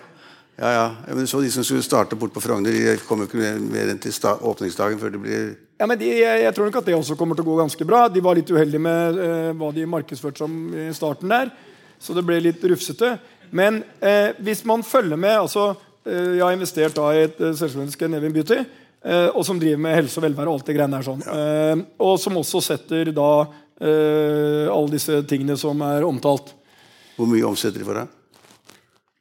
[0.53, 0.83] Ja, ja.
[1.09, 4.13] Men så de som skulle starte bort på Frogner, de kommer ikke mer- enn til
[4.13, 5.47] åpningsdagen før det blir
[5.81, 7.87] Ja, men de, jeg, jeg tror nok at det også kommer til å gå ganske
[7.89, 8.03] bra.
[8.13, 11.49] De var litt uheldige med eh, hva de markedsførte som i starten der.
[11.97, 13.15] Så det ble litt rufsete.
[13.49, 15.71] Men eh, hvis man følger med altså,
[16.05, 18.61] eh, Jeg har investert da i et eh, selskap Nevin Beauty.
[19.03, 21.09] Eh, og som driver med helse og velvære og alt det greiene der.
[21.09, 21.25] sånn.
[21.33, 23.31] Eh, og som også setter da
[23.81, 26.53] alle disse tingene som er omtalt.
[27.17, 28.11] Hvor mye omsetter de for deg?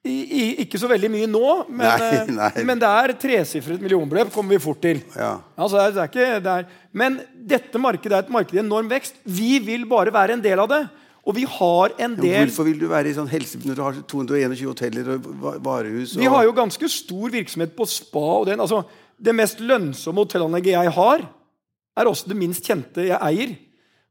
[0.02, 2.64] I, i, ikke så veldig mye nå, men, Nei, eh, nei.
[2.66, 4.32] men det er tresifret millionbeløp.
[4.34, 4.98] kommer vi fort til.
[5.14, 5.36] Ja.
[5.54, 7.18] Altså, det er, det er ikke, det er, men
[7.52, 9.20] dette markedet er et marked i enorm vekst.
[9.22, 10.82] Vi vil bare være en del av det.
[11.22, 13.82] Og vi har en Men del Hvorfor vil du være i sånn helse når du
[13.84, 15.28] har 221 hoteller og
[15.62, 16.16] varehus?
[16.16, 16.22] Og...
[16.24, 18.24] Vi har jo ganske stor virksomhet på spa.
[18.40, 18.80] og den, altså,
[19.14, 21.22] Det mest lønnsomme hotellanlegget jeg har,
[21.94, 23.54] er også det minst kjente jeg eier.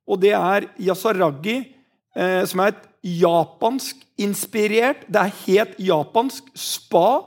[0.07, 1.75] Og det er Yasaragi,
[2.15, 7.25] eh, som er et japansk-inspirert Det er helt japansk spa.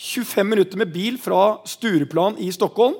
[0.00, 2.94] 25 minutter med bil fra Stureplan i Stockholm.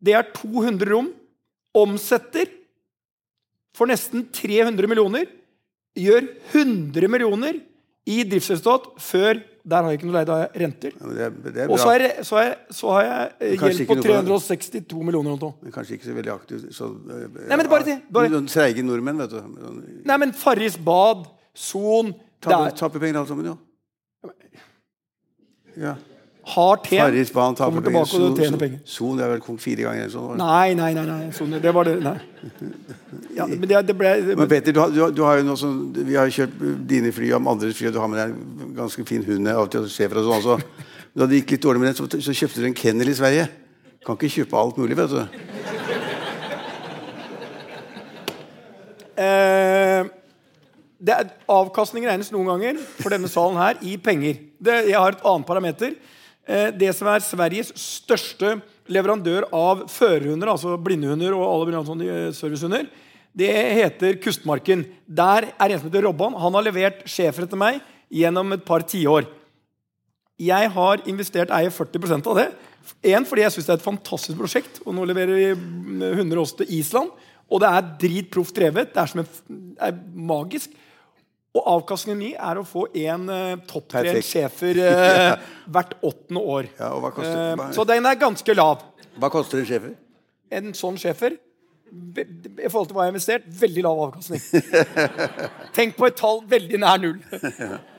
[0.00, 1.14] Det er 200 rom.
[1.74, 2.46] Omsetter
[3.76, 5.26] for nesten 300 millioner.
[5.96, 7.60] Gjør 100 millioner
[8.10, 10.94] i driftsresultat før Der har jeg ikke noe leid av renter.
[11.20, 11.26] Ja,
[11.68, 11.90] Og så
[12.24, 15.44] så så har jeg eh, gjeld ikke på noe 362 millioner.
[15.60, 16.62] Men kanskje ikke så veldig aktiv.
[16.72, 19.42] Så, eh, Nei, men bare det, bare- Treige nordmenn, vet du.
[20.08, 23.58] Nei, men Farris bad, Son Tapper er, penger alle sammen, jo.
[25.76, 25.94] Ja.
[26.50, 27.32] Har tjent.
[27.58, 28.80] Kommer tilbake og tjener penger.
[28.88, 30.40] Son er vel kong fire ganger sånn.
[30.40, 31.04] Nei, nei, nei.
[31.06, 31.30] nei.
[31.36, 31.96] Son, det var det.
[32.02, 32.16] Nei.
[33.36, 36.14] Ja, men det, det ble Men Peter, du har, du, har, jo noe sånn Vi
[36.16, 36.54] har kjørt
[36.88, 39.66] dine fly om andres fly, og du har med deg en ganske fin hund av
[39.66, 40.86] og til, Sjefer og sånn også.
[41.14, 43.48] Da det gikk litt dårlig med den, så, så kjøpte du en kennel i Sverige.
[44.06, 45.20] Kan ikke kjøpe alt mulig, vet du.
[49.20, 50.06] Eh,
[51.00, 54.40] det er, avkastning regnes noen ganger for denne salen her i penger.
[54.60, 55.94] Det, jeg har et annet parameter.
[56.48, 58.56] Eh, det som er Sveriges største
[58.90, 62.88] leverandør av førerhunder, altså blindehunder og alle sånne eh, servicehunder,
[63.36, 64.84] det heter Kustmarken.
[65.06, 66.34] Der er en som heter Robban.
[66.34, 67.78] Han har levert schæfere til meg
[68.10, 69.28] gjennom et par tiår.
[70.40, 72.48] Jeg har investert eier 40% av det.
[73.12, 74.80] En, fordi jeg syns det er et fantastisk prosjekt.
[74.82, 77.12] Og nå leverer vi mm, hunder også til Island.
[77.50, 78.94] Og det er dritproft drevet.
[78.94, 79.30] Det er, som en,
[79.78, 79.94] er
[80.32, 80.74] magisk.
[81.50, 84.28] Og avkastningen min er å få en uh, topptrent Perfekt.
[84.28, 85.34] schæfer ja.
[85.66, 86.70] hvert åttende år.
[86.78, 88.84] Ja, Eh, så den er ganske lav.
[89.18, 89.96] Hva koster en schæfer?
[90.50, 91.34] En sånn schæfer
[91.90, 94.42] i forhold til hva jeg har investert, veldig lav avkastning.
[95.76, 97.18] Tenk på et tall veldig nær null.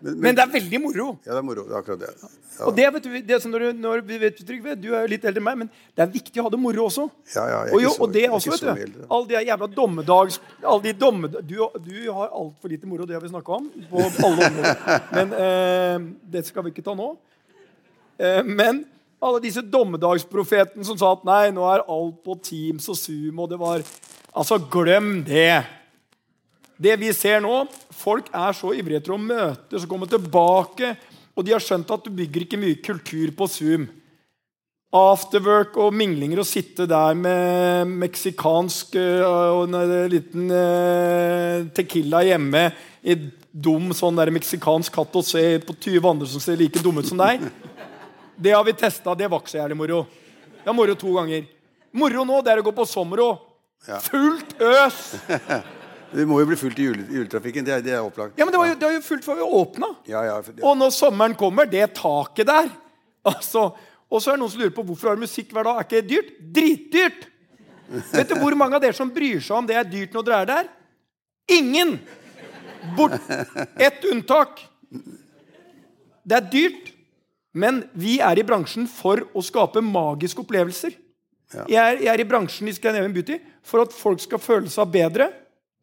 [0.00, 1.06] Men det er veldig moro.
[1.24, 1.62] Ja, det er moro.
[1.64, 2.10] Det er akkurat det.
[2.20, 5.06] Ja, Og det, vet du, det sånn når du, når, du, vet, Trygve, du er
[5.06, 7.06] jo litt eldre enn meg, men det er viktig å ha det moro også.
[7.32, 8.98] ja, ja jeg er Og, jo, og det er også, vet du.
[9.06, 10.40] Alle de jævla dommedags...
[10.84, 11.56] De dommed, du,
[11.86, 13.70] du har altfor lite moro, det har vi snakka om.
[13.88, 15.00] På alle områder.
[15.16, 17.14] Men eh, det skal vi ikke ta nå.
[18.20, 18.84] Eh, men
[19.24, 23.48] alle disse dommedagsprofetene som sa at nei, nå er alt på Teams og Zoom, og
[23.52, 23.86] det var
[24.36, 25.64] Altså, glem det.
[26.76, 27.62] Det vi ser nå,
[27.96, 30.94] folk er så ivrige etter å møtes og komme tilbake.
[31.36, 33.86] Og de har skjønt at du bygger ikke mye kultur på Zoom.
[34.96, 42.22] Afterwork og minglinger og sitte der med meksikansk øh, og en øh, liten øh, tequila
[42.24, 42.62] hjemme
[43.02, 43.16] i
[43.50, 47.10] dum sånn der meksikansk hatt og se på 20 andre som ser like dumme ut
[47.10, 47.44] som deg.
[48.36, 49.16] Det har vi testa.
[49.18, 50.04] Det var ikke så jævlig moro.
[50.62, 51.46] Det er moro to ganger.
[51.96, 53.30] Moro nå det er å gå på Sommero.
[53.86, 54.00] Ja.
[54.02, 55.02] Fullt øs!
[56.12, 57.64] Det må jo bli fullt i juletrafikken.
[57.66, 58.36] Det er, det er opplagt.
[58.38, 59.88] Ja, men det var jo, det var jo fullt før vi åpna.
[60.08, 62.68] Ja, ja, for- Og når sommeren kommer, det taket der
[63.32, 63.70] altså,
[64.08, 65.80] Og så er det noen som lurer på hvorfor har musikk hver dag.
[65.80, 66.28] Er ikke det dyrt?
[66.54, 67.24] Dritdyrt!
[68.12, 70.38] Vet du hvor mange av dere som bryr seg om det er dyrt når dere
[70.44, 70.68] er der?
[71.56, 71.96] Ingen!
[72.96, 73.16] Bort.
[73.82, 74.60] Ett unntak.
[76.26, 76.92] Det er dyrt,
[77.54, 80.94] men vi er i bransjen for å skape magiske opplevelser.
[81.66, 84.90] Jeg, er, jeg er i bransjen i Scandinavian Beauty for at folk skal føle seg
[84.94, 85.28] bedre,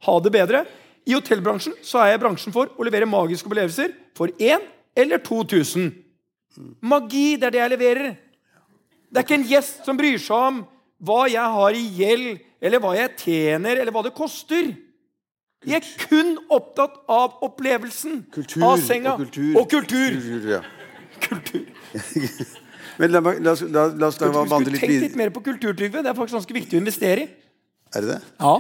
[0.05, 0.63] ha det bedre.
[1.03, 4.63] I hotellbransjen så er jeg i bransjen for å levere magiske opplevelser for én
[4.95, 5.89] eller 2000.
[6.85, 8.15] Magi, det er det jeg leverer.
[9.09, 10.63] Det er ikke en gjest som bryr seg om
[11.03, 14.71] hva jeg har i gjeld, eller hva jeg tjener, eller hva det koster.
[15.63, 18.23] Jeg er kun opptatt av opplevelsen.
[18.33, 19.15] Kultur av senga.
[19.15, 19.51] og kultur.
[19.59, 20.17] Og kultur.
[20.17, 20.61] Kultur, ja.
[21.23, 21.65] kultur.
[22.99, 26.03] Men la, la, la, la oss vandre litt litt Tenk litt mer på kultur, Trygve.
[26.05, 27.29] Det er faktisk ganske viktig å investere i.
[27.93, 28.19] Er det det?
[28.41, 28.55] Ja.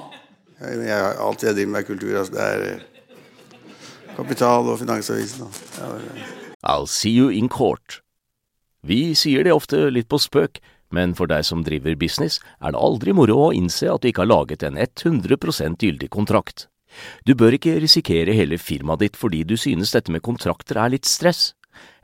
[0.61, 2.13] Jeg, jeg, alt jeg driver med, er kultur.
[2.19, 5.47] Altså, det er eh, Kapital og Finansavisen.
[5.79, 6.29] Ja, ja.
[6.63, 8.01] I'll see you in court.
[8.83, 10.59] Vi sier det ofte litt på spøk,
[10.93, 14.23] men for deg som driver business, er det aldri moro å innse at du ikke
[14.23, 16.67] har laget en 100% gyldig kontrakt.
[17.25, 21.09] Du bør ikke risikere hele firmaet ditt fordi du synes dette med kontrakter er litt
[21.09, 21.53] stress.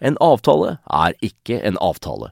[0.01, 2.31] En avtale er ikke en avtale.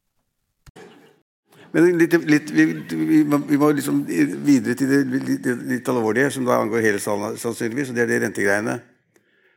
[1.71, 6.31] Men litt, litt, vi, vi, må, vi må liksom videre til det litt, litt alvorlige,
[6.35, 8.79] som da angår hele salen sannsynligvis, og det er de rentegreiene.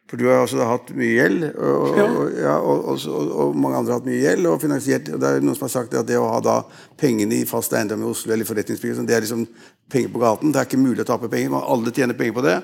[0.05, 2.05] For du har også da hatt mye gjeld, og, Ja.
[2.05, 4.47] og, ja, og, og, og, og mange andre har hatt mye gjeld.
[4.47, 6.59] og finansiert, og Det er noen som har sagt at det å ha da
[7.01, 9.47] pengene i fast eiendom i Oslo eller forretningsbygg, sånn, det er liksom
[9.91, 10.53] penger på gaten.
[10.53, 11.51] Det er ikke mulig å tape penger.
[11.57, 12.59] Man, alle tjener penger på det.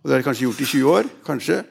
[0.00, 1.10] Og det har de kanskje gjort i 20 år.
[1.26, 1.64] kanskje.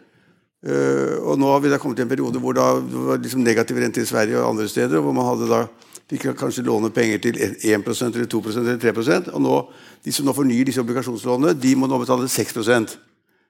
[0.63, 3.43] Eh, og nå har vi da kommet til en periode hvor da, det var liksom
[3.43, 4.99] negativ rente i Sverige og andre steder.
[4.99, 5.65] hvor man hadde da
[6.09, 9.55] fikk kanskje låne penger til 1 eller 2% eller 3% Og nå,
[10.05, 12.97] de som nå fornyer disse obligasjonslånene, de må nå betale 6%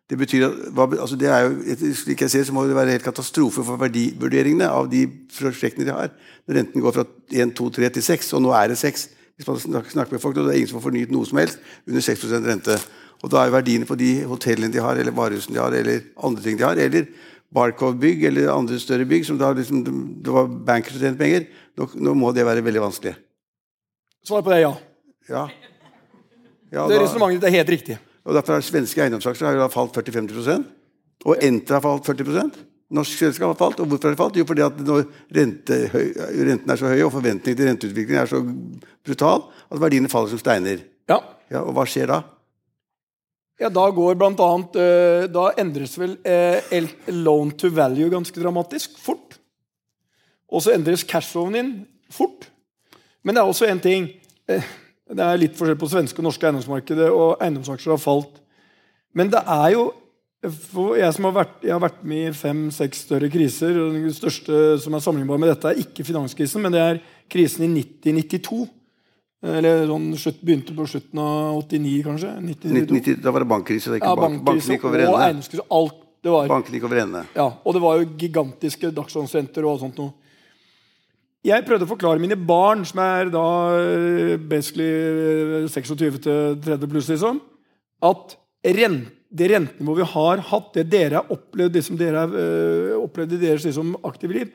[0.09, 0.53] det betyr at,
[0.99, 4.67] altså det er jo, slik jeg ser, så må det være helt katastrofe for verdivurderingene
[4.67, 5.05] av de
[5.37, 6.11] prosjektene de har.
[6.47, 9.05] Når renten går fra 1, 2, 3 til 6, og nå er det 6.
[9.39, 11.57] Hvis man snakker med folk, og det er ingen som får fornyet noe som helst
[11.87, 12.77] under 6% rente.
[13.23, 16.43] Og da er verdiene på de hotellene de har, eller varehusene de har, eller andre
[16.43, 17.07] ting de har, eller
[17.53, 19.83] Barcode-bygg eller andre større bygg som da liksom,
[20.25, 21.45] det var banker som tjente penger,
[21.77, 23.13] nå, nå må det være veldig vanskelig.
[24.25, 24.73] Svaret på det er ja.
[25.29, 25.43] Ja.
[26.73, 27.97] Ja, Det resonnementet ditt er helt riktig.
[28.25, 30.63] og derfor har Svenske eiendomsaksjer har jo falt 40-50
[31.25, 32.51] Og Entra har falt 40
[32.93, 33.79] Norsk selskap har falt.
[33.79, 34.35] Og hvorfor har det falt?
[34.37, 36.11] Jo, fordi at når rente, høy,
[36.49, 38.41] renten er så høy, og forventningen til renteutviklingen er så
[39.05, 40.83] brutal, at verdiene faller som steiner.
[41.09, 41.17] Ja.
[41.49, 42.19] Ja, Og hva skjer da?
[43.61, 48.97] Ja, da går blant annet eh, Da endres vel eh, loan to value ganske dramatisk
[49.01, 49.37] fort.
[50.49, 51.73] Og så endres cashflowen din
[52.13, 52.49] fort.
[53.23, 54.09] Men det er også en ting
[54.49, 54.65] eh,
[55.09, 58.39] Det er litt forskjell på svenske og norske eiendomsmarkedet, og eiendomsaksjer har falt.
[59.13, 59.91] Men det er jo
[60.43, 63.77] jeg, har vært, jeg har vært med i fem-seks større kriser.
[63.79, 66.99] og Den største som er sammenlignbar med dette, er ikke finanskrisen, men det er
[67.31, 68.65] krisen i 90-92.
[69.43, 72.29] Eller sånn slutt, begynte på slutten av 89, kanskje.
[72.39, 73.91] 90, 1990, da var det bankkrise.
[73.91, 75.63] Det ja, bank, bankkrise gikk over ende.
[75.67, 76.47] Alt det var.
[76.47, 77.25] Banken gikk over ende.
[77.35, 80.13] Ja, og det var jo gigantiske dagslånsrenter og alt sånt noe.
[81.43, 86.91] Jeg prøvde å forklare mine barn, som er da eh, basically eh, 26 til 30
[86.93, 87.41] pluss, liksom,
[88.07, 88.37] at
[88.77, 92.93] rent, det rentenivået vi har hatt, det dere har opplevd, det som dere har øh,
[93.01, 94.53] opplevd i deres liksom, aktive liv,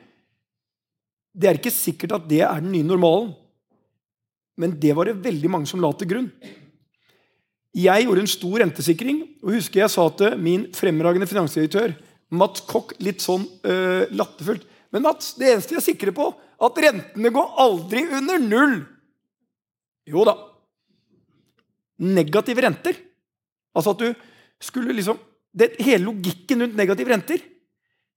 [1.37, 3.35] det er ikke sikkert at det er den nye normalen.
[4.59, 6.27] Men det var det veldig mange som la til grunn.
[7.79, 11.93] Jeg gjorde en stor rentesikring, og husker jeg sa til min fremragende finansdirektør
[12.33, 16.81] Mats Koch litt sånn øh, latterfullt Men Mats, det eneste jeg er sikre på, at
[16.81, 18.75] rentene går aldri under null.
[20.09, 20.33] Jo da.
[22.01, 22.97] Negative renter.
[23.77, 24.25] Altså at du
[24.65, 25.19] skulle liksom
[25.53, 27.45] det, Hele logikken rundt negative renter.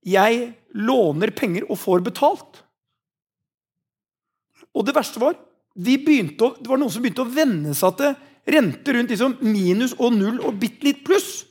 [0.02, 2.62] Jeg låner penger og får betalt.
[4.72, 5.36] Og det verste var
[5.74, 8.14] de å, det var noen som begynte å venne seg til
[8.52, 11.44] rente rundt liksom minus og null og bitte litt pluss.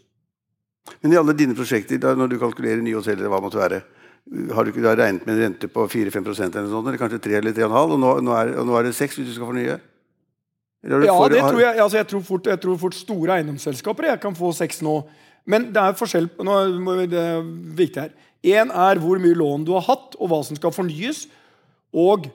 [1.02, 3.82] Men i alle dine prosjekter, da, når du kalkulerer nye hoteller, hva måtte være,
[4.54, 7.40] har du ikke da regnet med en rente på 4-5% eller sånt, eller kanskje 3
[7.40, 9.80] eller 3,5, og nå, nå, er, og nå er det 6 hvis du skal fornye?
[10.86, 14.10] Eller Ja, for- det tror jeg, altså jeg, tror fort, jeg tror fort store eiendomsselskaper
[14.12, 14.96] jeg kan få 6 nå.
[15.50, 16.56] Men det er forskjell nå
[17.10, 17.42] Det er
[17.78, 18.12] viktig her.
[18.46, 21.28] Én er hvor mye lån du har hatt, og hva som skal fornyes.
[21.94, 22.26] Og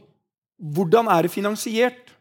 [0.56, 2.12] hvordan er det finansiert?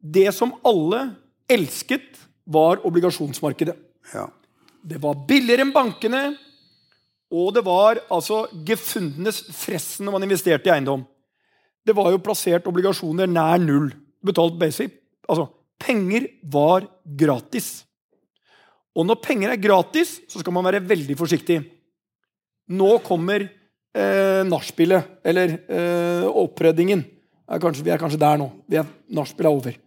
[0.00, 1.10] Det som alle
[1.50, 2.16] elsket,
[2.50, 3.76] var obligasjonsmarkedet.
[4.10, 4.24] Ja.
[4.82, 6.22] Det var billigere enn bankene,
[7.30, 11.04] og det var altså gefundenes fressen når man investerte i eiendom.
[11.86, 13.92] Det var jo plassert obligasjoner nær null.
[14.26, 14.96] Betalt basic.
[15.30, 15.46] Altså,
[15.80, 17.84] penger var gratis.
[18.98, 21.60] Og når penger er gratis, så skal man være veldig forsiktig.
[22.74, 23.46] Nå kommer
[23.94, 27.06] eh, nachspielet, eller eh.
[27.50, 28.46] Er kanskje, vi er kanskje der nå.
[28.70, 29.78] Vi er, nachspiel er over.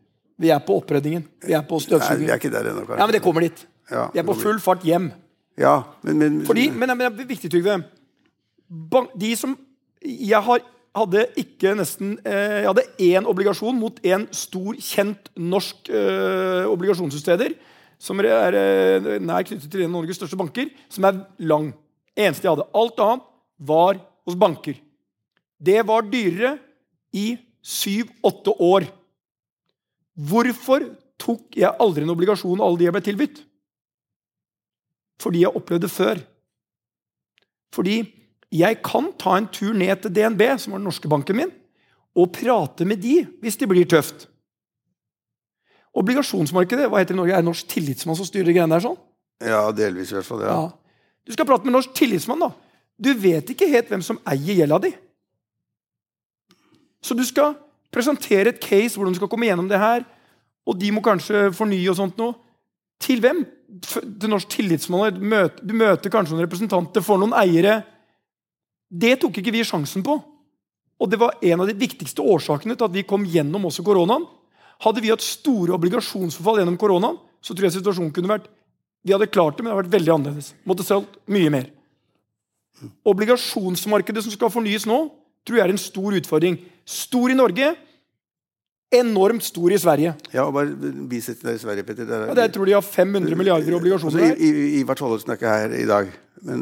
[0.43, 1.23] Vi er på oppryddingen.
[1.45, 2.99] Vi er på Nei, vi er ikke der ennå, kanskje.
[2.99, 3.65] Ja, men det kommer dit.
[3.91, 5.11] Ja, Vi er på full fart hjem.
[5.59, 7.83] Ja, men, men Fordi, men, men det er viktig, Trygve.
[9.21, 9.57] De som
[10.03, 10.63] Jeg har,
[10.97, 17.55] hadde ikke nesten eh, Jeg hadde én obligasjon mot en stor, kjent norsk eh, obligasjonsutsteder.
[18.01, 20.73] Som er eh, nær knyttet til en av Norges største banker.
[20.91, 21.71] Som er lang.
[22.17, 22.67] Eneste jeg hadde.
[22.75, 24.77] Alt annet var hos banker.
[25.59, 26.57] Det var dyrere
[27.15, 28.87] i syv-åtte år.
[30.13, 30.85] Hvorfor
[31.21, 33.39] tok jeg aldri en obligasjon av alle de jeg ble tilbudt?
[35.23, 36.19] Fordi jeg opplevde det før.
[37.73, 38.01] Fordi
[38.53, 41.53] jeg kan ta en tur ned til DNB, som var den norske banken min,
[42.13, 44.27] og prate med de hvis det blir tøft.
[45.97, 47.33] Obligasjonsmarkedet hva heter det i Norge?
[47.37, 48.85] er det norsk tillitsmann som styrer greiene der.
[48.85, 48.99] sånn?
[49.43, 50.41] Ja, delvis i hvert fall.
[50.45, 50.53] Ja.
[50.53, 51.01] Ja.
[51.25, 52.41] Du skal prate med norsk tillitsmann.
[52.41, 52.51] da.
[52.97, 54.93] Du vet ikke helt hvem som eier gjelda di.
[57.03, 57.55] Så du skal
[57.93, 60.05] presentere et case hvordan du skal komme gjennom det her,
[60.63, 62.37] og de må kanskje fornye og sånt noe.
[63.03, 63.41] Til hvem?
[63.83, 65.17] Til norsk tillitsmann.
[65.59, 67.81] Du møter, kanskje noen representanter for noen eiere.
[68.87, 70.15] Det tok ikke vi sjansen på.
[71.01, 74.23] Og det var en av de viktigste årsakene til at vi kom gjennom også koronaen.
[74.85, 78.51] Hadde vi hatt store obligasjonsforfall gjennom koronaen, så tror jeg situasjonen kunne vært
[79.03, 80.53] Vi hadde klart det, men det hadde vært veldig annerledes.
[80.63, 81.65] Måtte solgt mye mer.
[83.05, 84.99] Obligasjonsmarkedet som skal fornyes nå,
[85.45, 86.57] tror jeg er en stor utfordring.
[86.85, 87.73] Stor i Norge,
[88.93, 90.13] enormt stor i Sverige.
[90.33, 92.05] Ja, og bare der i Sverige, Petter.
[92.05, 94.35] det er- Ja, jeg tror de har 500 milliarder i obligasjoner Altså.
[94.37, 96.11] I- I- Ivar Tollefsen er ikke her i dag.
[96.41, 96.59] Men,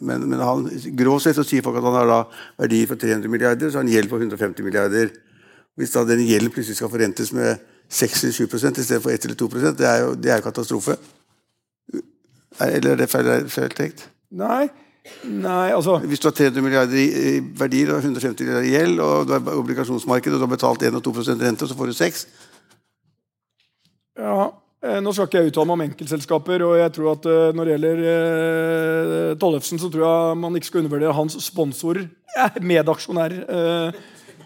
[0.00, 2.24] men, men han, grovt sett så sier folk at han har da
[2.58, 5.10] verdier for 300 milliarder, så har han gjeld på 150 milliarder.
[5.76, 7.58] Hvis da den gjelden plutselig skal forrentes med
[7.90, 8.44] 6-7
[8.78, 10.96] i stedet for 1 eller 2% det er jo, det er katastrofe.
[12.60, 14.08] Er- Eller er det feil, feil tenkt?
[14.32, 14.68] Nei,
[15.24, 19.26] nei, altså Hvis du har 300 milliarder i verdier og 150 milliarder i gjeld, og
[19.28, 22.26] du har obligasjonsmarked, og du har betalt 1 og 2 rente, så får du 6
[24.18, 24.50] Ja,
[24.84, 26.64] eh, Nå skal ikke jeg uttale meg om enkeltselskaper.
[26.66, 30.70] og jeg tror at eh, Når det gjelder eh, Tollefsen, så tror jeg man ikke
[30.70, 32.08] skal undervurdere hans sponsorer.
[32.36, 33.44] Eh, medaksjonærer.
[33.48, 33.92] Eh,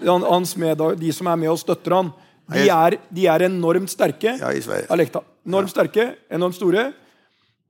[0.07, 2.12] hans medag, de som er med og støtter han.
[2.53, 4.35] De er, de er enormt sterke.
[4.40, 4.88] Ja, i Sverige.
[4.92, 5.22] Alekta.
[5.46, 6.90] Enormt sterke, enormt store.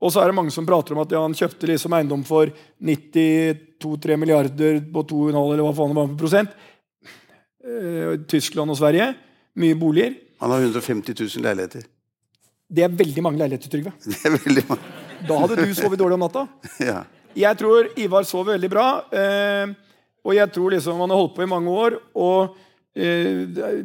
[0.03, 2.51] Og så er det mange som prater om at ja, han kjøpte liksom eiendom for
[2.83, 6.57] 92-3 milliarder på 2,5 eller hva faen det var for prosent.
[7.62, 9.12] Eh, Tyskland og Sverige.
[9.62, 10.17] Mye boliger.
[10.43, 11.87] Han har 150 000 leiligheter.
[12.73, 13.93] Det er veldig mange leiligheter, Trygve.
[14.11, 14.93] Det er veldig mange.
[15.29, 16.47] Da hadde du sovet dårlig om natta.
[16.93, 17.03] Ja.
[17.33, 18.87] Jeg tror Ivar sover veldig bra.
[19.09, 19.71] Eh,
[20.27, 21.97] og jeg tror liksom han har holdt på i mange år.
[22.19, 22.59] Og
[22.94, 23.78] det er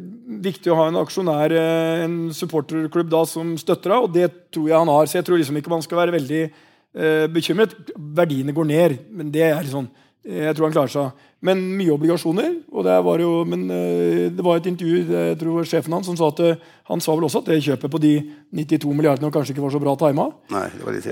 [0.44, 4.68] viktig å ha en aksjonær, eh, en supporterklubb da, som støtter deg, og det tror
[4.68, 5.08] jeg han har.
[5.08, 7.72] Så jeg tror liksom ikke man skal være veldig eh, bekymret.
[7.96, 9.88] Verdiene går ned, men det er sånn.
[10.28, 11.26] Jeg tror han klarer seg.
[11.40, 12.56] Men mye obligasjoner.
[12.74, 16.18] og Det var jo, men eh, det var et intervju jeg tror sjefen hans som
[16.18, 18.14] sa at eh, han sa vel også at det kjøpet på de
[18.52, 20.26] 92 milliardene kanskje ikke var så bra tima.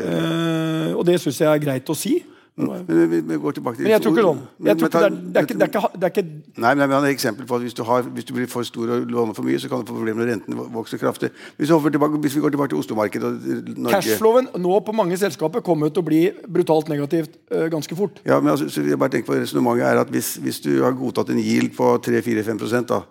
[0.03, 2.19] Eh, og det syns jeg er greit å si.
[2.57, 4.39] Men vi, vi går tilbake til Men jeg tror ikke sånn.
[4.65, 6.23] Ikke ta- det, er, det, er ikke, det, er det er ikke
[6.65, 8.65] Nei, men Han har et eksempel på at hvis du, har, hvis du blir for
[8.65, 11.31] stor og låner for mye, så kan du få problemer når renten vokser kraftig.
[11.61, 11.91] Hvis vi,
[12.25, 13.33] hvis vi går tilbake til Oslo-markedet
[13.93, 18.23] Cashflowen nå på mange selskaper kommer til å bli brutalt negativt eh, ganske fort.
[18.25, 20.97] ja, men altså, så jeg bare tenker på Resonnementet er at hvis, hvis du har
[20.97, 23.03] godtatt en yield på 3-4-5 da,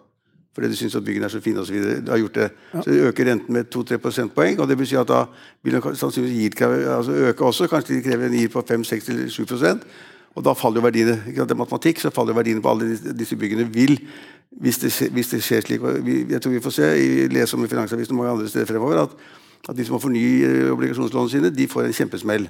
[0.56, 3.28] fordi du syns at byggene er så fine osv., du har gjort det, så øker
[3.28, 4.60] renten med 2-3 prosentpoeng.
[4.60, 5.26] og Det si at da
[5.64, 7.68] vil den sannsynligvis kreve- altså øke også.
[7.68, 9.84] Kanskje de krever en yield på 5-6-7%
[10.36, 12.72] og da faller jo verdiene ikke sant, det er matematikk, så faller jo verdiene på
[12.74, 13.96] alle disse, byggene vil
[14.62, 17.64] hvis det, hvis det skjer slik vi, Jeg tror vi får se, i, lese om
[17.66, 19.16] i Finansavisen og mange andre steder fremover at,
[19.70, 22.48] at de som må fornye eh, obligasjonslånene sine, de får en kjempesmell.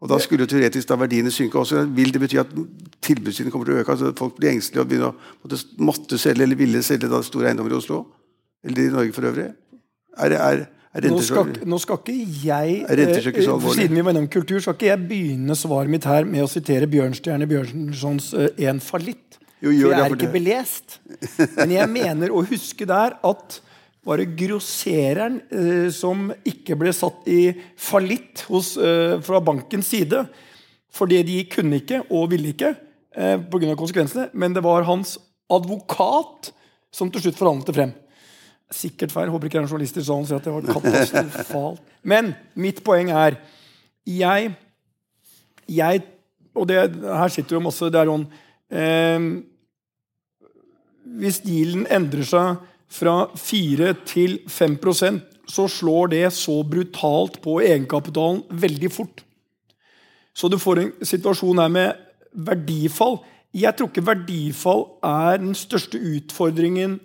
[0.00, 1.80] Og Da skulle jo teoretisk da verdiene synke også.
[1.90, 2.50] Vil det bety at
[3.02, 3.90] tilbudssiden kommer til å øke?
[3.96, 7.50] altså Folk blir engstelige og begynner å måtte, måtte selge eller ville selge da store
[7.50, 8.04] eiendommer i Oslo?
[8.62, 9.48] Eller i Norge for øvrig?
[10.18, 12.86] Er, det- er, er Nå skal, nå skal ikke jeg
[13.44, 13.74] så eh.
[13.74, 16.86] Siden vi var innom kultur, skal ikke jeg begynne svaret mitt her med å sitere
[16.90, 19.38] Bjørnstjerne Bjørnsons eh, En fallitt.
[19.62, 20.98] Jo, gjør For jeg er for ikke det- belest.
[21.58, 23.60] Men jeg mener å huske der at
[24.08, 30.22] var det grossereren eh, som ikke ble satt i fallitt eh, fra bankens side.
[30.88, 33.74] Fordi de kunne ikke og ville ikke eh, pga.
[33.76, 34.30] konsekvensene.
[34.32, 35.18] Men det var hans
[35.52, 36.52] advokat
[36.94, 37.92] som til slutt forhandlet det frem.
[38.72, 39.28] Sikkert feil.
[39.32, 41.84] Håper ikke det er en journalist sier at det var katastrofalt.
[42.02, 43.36] Men mitt poeng er
[44.08, 44.54] Jeg,
[45.68, 46.02] jeg
[46.54, 48.22] Og det, her sitter jo masse Det er sånn
[48.72, 49.26] eh,
[51.20, 58.42] Hvis dealen endrer seg fra 4 til 5% så slår det så brutalt på egenkapitalen
[58.50, 59.24] veldig fort.
[60.36, 61.92] Så du får en situasjon her med
[62.32, 63.18] verdifall.
[63.56, 66.98] Jeg tror ikke verdifall er den største utfordringen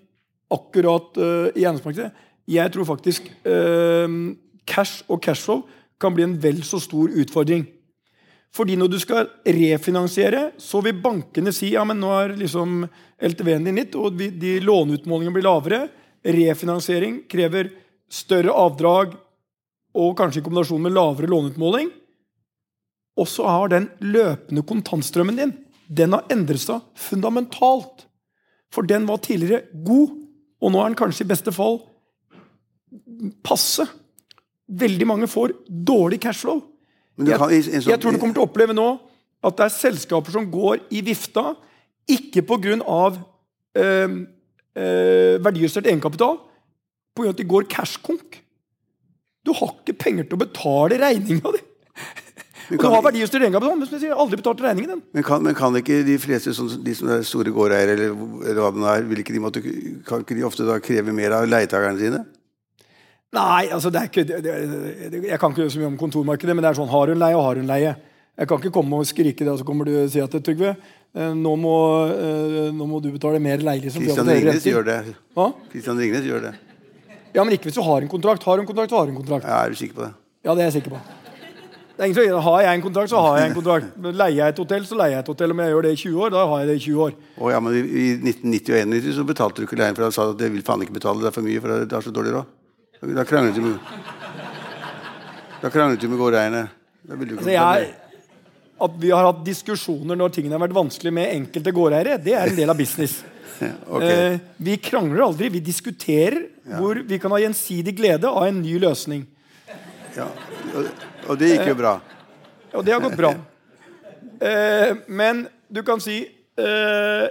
[0.53, 2.11] akkurat uh, i eiendomsmarkedet.
[2.47, 4.35] Jeg tror faktisk uh,
[4.67, 5.63] cash og cashflow
[5.99, 7.65] kan bli en vel så stor utfordring.
[8.53, 12.83] Fordi når du skal refinansiere, så vil bankene si ja, men nå er liksom
[13.17, 15.81] LTV-en din litt, og de låneutmålingene blir lavere.
[16.23, 17.71] Refinansiering krever
[18.13, 19.17] større avdrag
[19.97, 21.89] og kanskje i kombinasjon med lavere låneutmåling.
[23.17, 25.57] Og så har den løpende kontantstrømmen din
[25.93, 28.05] den har endret seg fundamentalt.
[28.73, 30.13] For den var tidligere god,
[30.63, 31.81] og nå er den kanskje i beste fall
[33.45, 33.85] passe.
[34.69, 36.61] Veldig mange får dårlig cashflow.
[37.17, 38.87] Jeg, kan- sånn- jeg tror du kommer til å oppleve nå
[39.43, 41.55] at det er selskaper som går i vifta,
[42.09, 42.77] ikke pga.
[43.75, 44.09] Øh,
[44.77, 46.37] øh, verdijustert egenkapital,
[47.15, 47.29] pga.
[47.29, 48.39] at de går cashkonk.
[49.45, 51.61] Du har ikke penger til å betale regninga di.
[52.69, 55.01] Men Og du har verdijustert egenkapital, men som jeg sier, aldri betalt regningen.
[55.13, 58.15] Men kan, men kan ikke de fleste, som, de som er store gårdeiere, eller,
[58.47, 59.61] eller hva det er, vil ikke de måtte,
[60.07, 62.23] kan ikke de ofte da kreve mer av leietakerne sine?
[63.33, 66.53] Nei, altså det er ikke, det, det, jeg kan ikke gjøre så mye om kontormarkedet,
[66.53, 67.93] men det er sånn har hun leie og har hun leie.
[68.37, 70.75] Jeg kan ikke komme og skrike det, og så kommer du og si at Trygve,
[71.13, 71.73] eh, nå må,
[72.13, 73.81] eh, nå må du betale mer leie.
[73.81, 74.99] Kristian Ringnes gjør det.
[75.73, 76.53] Kristian Ringnes gjør det.
[77.33, 78.45] Ja, men ikke hvis du har en kontrakt.
[78.45, 79.49] Har hun kontrakt, så har hun kontrakt.
[79.49, 80.13] Ja, er du sikker på det?
[80.45, 81.01] Ja, det er jeg sikker på.
[81.93, 83.85] Det er ingen som, Har jeg en kontrakt, så har jeg en kontrakt.
[84.01, 85.51] Leier jeg et hotell, så leier jeg et hotell.
[85.53, 87.13] Om jeg gjør det i 20 år, da har jeg det i 20 år.
[87.37, 90.15] Å, ja, men I i 1990 og 1991 så betalte du ikke leien, for han
[90.15, 92.13] sa at det vil faen ikke betale, det er for mye, for det er så
[92.13, 92.49] dårlig råd.
[93.03, 93.77] Da kranglet du med
[95.61, 96.67] Da kranglet du med gårdeierne.
[97.09, 97.87] Altså, jeg,
[98.79, 102.51] at vi har hatt diskusjoner når tingene har vært vanskelig med enkelte gårdeiere, det er
[102.51, 103.17] en del av business.
[103.95, 104.11] okay.
[104.33, 105.49] Eh, vi krangler aldri.
[105.51, 106.39] Vi diskuterer
[106.79, 109.25] hvor vi kan ha gjensidig glede av en ny løsning.
[110.15, 110.29] Ja.
[110.71, 110.87] Og,
[111.27, 111.97] og det gikk jo bra.
[112.73, 113.35] Og det har gått bra.
[114.43, 117.25] Eh, men du kan si eh,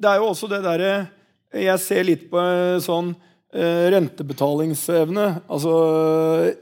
[0.00, 0.88] Det er jo også det derre
[1.54, 5.26] Jeg ser litt på eh, sånn eh, rentebetalingsevne.
[5.50, 5.72] Altså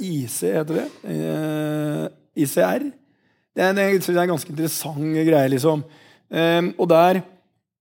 [0.01, 0.87] IC, heter det.
[1.05, 2.05] Eh,
[2.45, 2.87] ICR.
[3.59, 5.83] Det er, det er en ganske interessant greie, liksom.
[6.31, 7.23] Eh, og der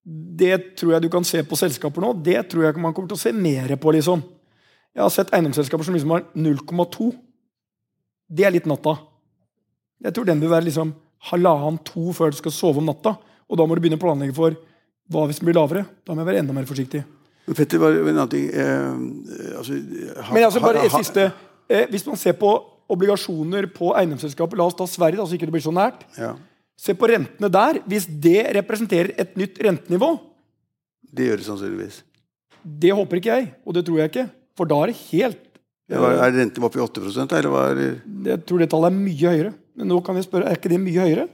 [0.08, 2.14] Det tror jeg du kan se på selskaper nå.
[2.24, 4.22] Det tror jeg man kommer til å se mer på, liksom.
[4.96, 7.12] Jeg har sett eiendomsselskaper som liksom har 0,2.
[8.32, 8.96] Det er litt natta.
[10.00, 10.94] Jeg tror den bør være liksom
[11.28, 13.18] halvannen-to før du skal sove om natta.
[13.52, 14.56] Og da må du begynne å planlegge for
[15.12, 15.84] hva hvis den blir lavere.
[16.08, 17.04] Da må jeg være enda mer forsiktig.
[17.48, 19.78] Men Petter, bare en annen ting eh, altså,
[20.22, 21.30] ha- Men altså bare ha- ha, siste.
[21.70, 22.52] Eh, hvis man ser på
[22.92, 26.04] obligasjoner på eiendomsselskapet, la oss ta Sverige, da, så ikke det blir så nært.
[26.20, 26.36] Ja,
[26.78, 27.80] Se på rentene der.
[27.90, 30.12] Hvis det representerer et nytt rentenivå,
[31.12, 32.02] det gjør det sannsynligvis.
[32.64, 34.26] det håper ikke jeg, og det tror jeg ikke.
[34.58, 35.40] For da er det helt
[35.90, 37.90] Ja, hva- er renten oppe i 8% eller hva er det?
[38.28, 39.54] Jeg tror det tallet er mye høyere.
[39.78, 41.28] Men nå kan vi spørre, er ikke det mye høyere?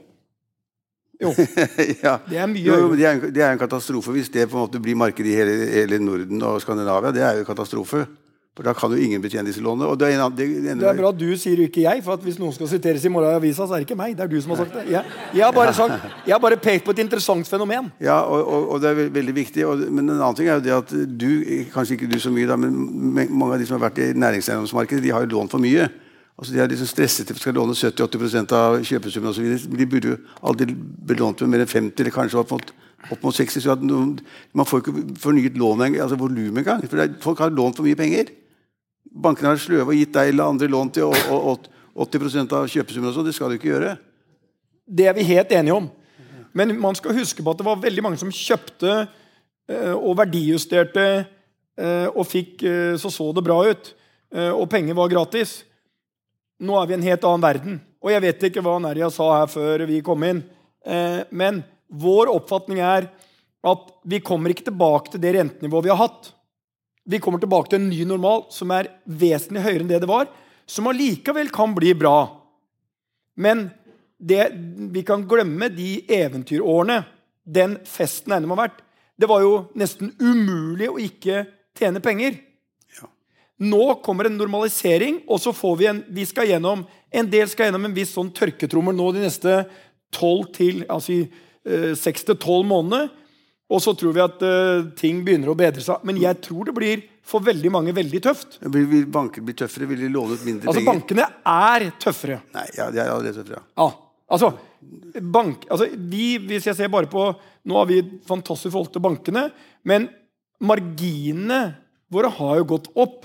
[1.22, 1.30] Jo,
[2.06, 2.16] ja.
[2.26, 4.64] det er mye Jo, det, er, en- det er en katastrofe hvis det på en
[4.66, 7.12] måte blir markedet i hele, hele Norden og Skandinavia.
[7.14, 8.04] Det er jo katastrofe.
[8.54, 9.88] For da kan jo ingen betjene disse lånene.
[9.98, 12.36] Det, er en, det, det, Det er bra du sier ikke jeg, for at hvis
[12.38, 14.12] noen skal siteres i morgen i avisa, så er det ikke meg.
[14.14, 14.84] Det er du som har sagt det.
[14.92, 17.88] Jeg, jeg, har, bare sagt, jeg har bare pekt på et interessant fenomen.
[17.98, 19.64] Ja, og, og, og det er veldig viktig.
[19.66, 21.28] Og, men en annen ting er jo det at du,
[21.74, 22.78] kanskje ikke du så mye, da, men
[23.26, 25.88] mange av de som har vært i næringseiendomsmarkedet, de har jo lånt for mye.
[26.34, 29.50] Altså De er liksom stresset til å låne 70-80% av kjøpesummen osv.
[29.70, 32.72] De burde jo aldri belånt med mer enn 50 eller kanskje opp mot,
[33.06, 33.62] opp mot 60.
[33.62, 34.16] Så noen,
[34.52, 36.82] man får ikke fornyet lån altså volum engang.
[36.90, 38.32] For folk har lånt for mye penger.
[39.14, 42.66] Bankene har sløve og gitt deg eller andre lån til og, og, og 80% av
[42.72, 43.12] kjøpesummen.
[43.12, 43.28] og sånn.
[43.28, 43.92] Det skal du ikke gjøre.
[44.84, 45.86] Det er vi helt enige om.
[46.54, 48.90] Men man skal huske på at det var veldig mange som kjøpte
[49.70, 51.06] eh, og verdijusterte
[51.78, 53.94] eh, og fikk eh, så så det bra ut.
[54.34, 55.62] og penger var gratis.
[56.62, 57.80] Nå er vi i en helt annen verden.
[58.04, 60.44] Og jeg vet ikke hva Nerja sa her før vi kom inn.
[60.84, 63.08] Eh, men vår oppfatning er
[63.64, 66.30] at vi kommer ikke tilbake til det rentenivået vi har hatt.
[67.04, 70.28] Vi kommer tilbake til en ny normal som er vesentlig høyere enn det det var,
[70.68, 72.28] som allikevel kan bli bra.
[73.40, 73.66] Men
[74.20, 74.52] det,
[74.92, 77.02] vi kan glemme de eventyrårene,
[77.44, 78.78] den festen eiendom har vært.
[79.20, 81.44] Det var jo nesten umulig å ikke
[81.76, 82.38] tjene penger.
[83.62, 87.68] Nå kommer en normalisering, og så får vi en vi skal gjennom, En del skal
[87.68, 89.60] gjennom en viss sånn tørketrommel nå de neste
[90.14, 91.20] 12 til altså,
[91.62, 93.10] eh, 6 til 12 månedene.
[93.72, 96.02] Og så tror vi at uh, ting begynner å bedre seg.
[96.04, 98.58] Men jeg tror det blir for veldig mange veldig tøft.
[98.60, 99.88] Vil, vil banker bli tøffere?
[99.88, 100.90] Vil de låne ut mindre Altså penger?
[100.90, 102.40] Bankene er tøffere.
[102.54, 103.62] Nei, ja, de er allerede tøffere.
[103.80, 103.88] Ja,
[104.36, 104.50] altså,
[105.32, 107.30] bank, altså vi, Hvis jeg ser bare på
[107.64, 109.46] Nå har vi fantastisk forhold til bankene,
[109.88, 110.10] men
[110.60, 111.62] marginene
[112.12, 113.24] våre har jo gått opp.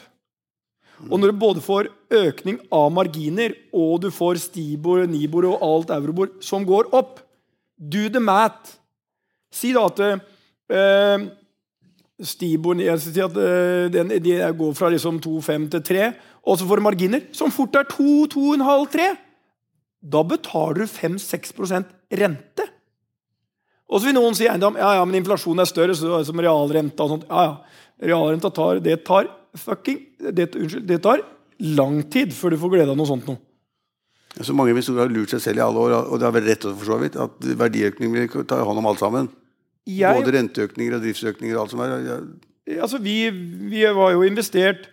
[1.08, 5.94] Og når du både får økning av marginer, og du får Stibor, Nibor og alt
[5.96, 7.22] Eurobor som går opp
[7.80, 8.76] Do the math.
[9.56, 11.24] Si da at eh,
[12.20, 16.12] Stibor jeg si at eh, den, de går fra liksom 2,5 til 3,
[16.44, 19.10] og så får du marginer som fort er 2-2,5-3
[20.00, 21.90] da betaler du 5-6%
[22.20, 22.68] rente.
[23.90, 27.06] Og så vil noen si eiendom ja, ja, men inflasjonen er større, så som realrenta
[27.06, 27.28] og sånt.
[27.30, 27.86] Ja, ja.
[28.00, 29.28] Realrenta tar Det tar
[29.58, 30.02] fucking
[30.36, 31.24] det, Unnskyld, det tar
[31.60, 33.40] lang tid før du får glede av noe sånt noe.
[34.40, 36.68] Så mange investorer har lurt seg selv i alle år, og det har vært rett
[36.70, 39.28] for så vidt, at verdiøkning vil ta hånd om alt sammen.
[39.90, 41.96] Jeg, Både renteøkninger og driftsøkninger og alt som er.
[42.70, 43.18] Ja, altså vi,
[43.72, 44.86] vi har jo investert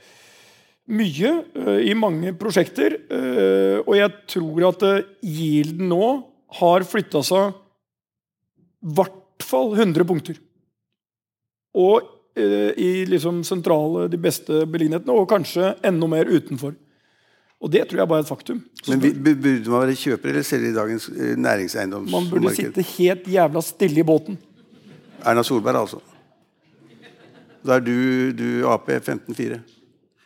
[0.86, 6.11] mye uh, i mange prosjekter, uh, og jeg tror at uh, yielden nå
[6.62, 7.52] har flytta seg
[8.86, 10.38] i hvert fall 100 punkter.
[11.76, 16.74] Og i liksom sentrale, de beste beliggenhetene, og kanskje enda mer utenfor.
[17.61, 18.59] Og det tror jeg bare er et faktum.
[18.82, 22.12] Så Men burde man være kjøper eller selger i dagens eh, næringseiendomsmarked?
[22.12, 24.37] man burde sitte helt jævla stille i båten.
[25.24, 26.03] Erna Solberg, altså.
[27.66, 27.97] Da er du,
[28.37, 29.59] du Ap 15-4.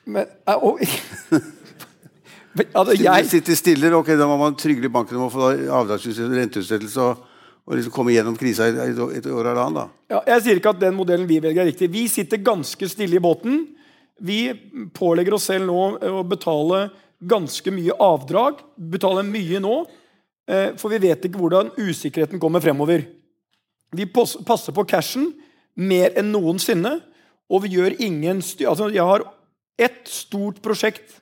[0.05, 0.81] Men, øh, og,
[2.57, 7.01] Men, altså, jeg, Sitter stille, ok, da må man trygle banken om å få avdragsutsettelse,
[7.01, 7.27] og,
[7.71, 9.93] og liksom komme gjennom krisa i et år eller annet.
[10.11, 11.87] Ja, jeg sier ikke at den modellen vi velger, er riktig.
[11.93, 13.61] Vi sitter ganske stille i båten.
[14.19, 14.41] Vi
[14.97, 16.89] pålegger oss selv nå å betale
[17.31, 18.59] ganske mye avdrag.
[18.91, 19.77] Betaler mye nå,
[20.51, 23.05] eh, for vi vet ikke hvordan usikkerheten kommer fremover.
[23.95, 25.29] Vi passer på cashen
[25.79, 26.97] mer enn noensinne,
[27.51, 28.67] og vi gjør ingen styr...
[28.73, 29.23] Altså, jeg har
[29.79, 31.21] ett stort prosjekt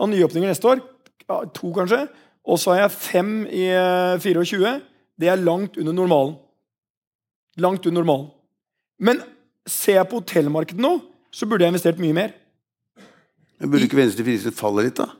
[0.00, 0.80] av nyåpninger neste år.
[1.28, 2.06] To, kanskje.
[2.48, 3.68] Og så har jeg fem i
[4.24, 4.72] 24.
[5.22, 6.36] Det er langt under normalen.
[7.62, 8.28] Langt under normalen.
[8.98, 9.22] Men
[9.68, 10.96] ser jeg på hotellmarkedet nå,
[11.32, 12.32] så burde jeg investert mye mer.
[13.62, 15.12] Men burde du ikke vente til prisene faller litt, da?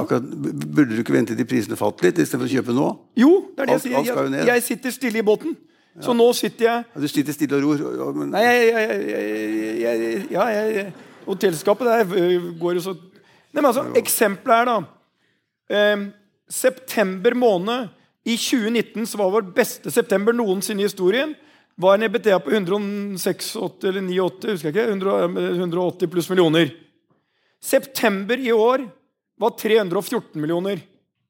[0.00, 2.86] Akkurat, burde du ikke vente til prisene falt litt, istedenfor å kjøpe nå?
[3.20, 4.30] Jo, det er det jeg sier.
[4.34, 5.54] Jeg, jeg sitter stille i båten.
[5.98, 6.06] Ja.
[6.08, 8.10] Så nå sitter jeg ja, Du sitter stille og ror?
[8.14, 8.32] Men...
[8.34, 10.84] Nei, jeg, jeg, jeg, ja, jeg,
[11.26, 14.76] Hotellskapet der øh, går jo så Nei, men altså, Eksempelet er da
[15.74, 16.04] eh,
[16.52, 17.88] September måned
[18.28, 21.32] i 2019 som var vår beste september noensinne i historien
[21.78, 23.54] var en EBTA på 186
[23.86, 25.12] eller 98, husker jeg ikke,
[25.62, 26.72] 180 pluss millioner.
[27.62, 28.84] September i år
[29.38, 30.82] var 314 millioner.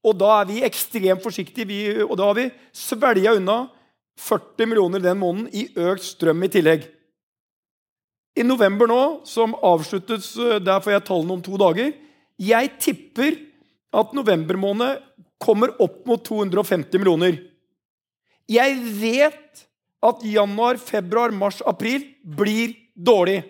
[0.05, 3.59] Og da er vi ekstremt forsiktige, vi, og da har vi svelga unna
[4.19, 6.87] 40 millioner den måneden i økt strøm i tillegg.
[8.39, 10.31] I november nå, som avsluttes
[10.63, 11.93] Der får jeg tallene om to dager.
[12.39, 13.37] Jeg tipper
[13.99, 15.05] at november måned
[15.39, 17.39] kommer opp mot 250 millioner.
[18.49, 19.65] Jeg vet
[20.09, 23.43] at januar, februar, mars, april blir dårlig.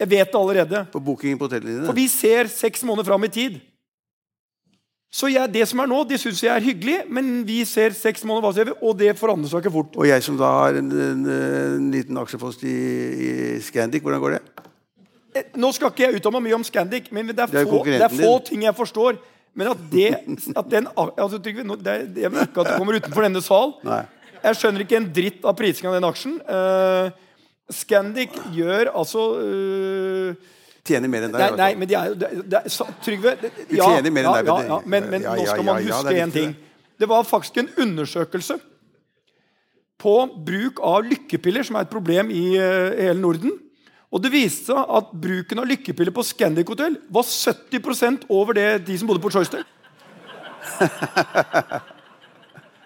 [0.00, 0.82] Jeg vet det allerede.
[0.92, 1.86] På bookingen på hotellene?
[1.86, 3.60] For vi ser seks måneder fram i tid.
[5.14, 8.24] Så jeg, det som er nå, det syns jeg er hyggelig, men vi ser seks
[8.26, 9.92] måneder, hva ser vi, og det forandrer seg ikke fort.
[9.94, 13.28] Og jeg som da har en, en, en liten aksjepost i, i
[13.62, 14.40] Scandic, hvordan går det?
[15.38, 17.70] Eh, nå skal ikke jeg uttale meg mye om Scandic, men det er, det er
[17.70, 19.22] få, det er få ting jeg forstår.
[19.54, 23.26] Men at det at den, altså, det, er, det er ikke at det kommer utenfor
[23.26, 23.76] denne sal.
[23.86, 24.02] Nei.
[24.44, 26.34] Jeg skjønner ikke en dritt av prisingen av den aksjen.
[26.48, 27.14] Uh,
[27.72, 30.50] Scandic gjør altså uh,
[30.84, 31.40] Tjener mer enn deg?
[31.40, 34.50] Nei, nei, men de er jo Trygve det, ja, tjener mer enn deg.
[34.50, 36.52] Ja, ja, men, men nå skal man huske én ting.
[37.00, 38.58] Det var faktisk en undersøkelse
[40.04, 43.54] på bruk av lykkepiller, som er et problem i uh, hele Norden.
[44.14, 48.68] Og Det viste seg at bruken av lykkepiller på Scandic Hotel var 70% over det
[48.86, 49.50] de som bodde på Choice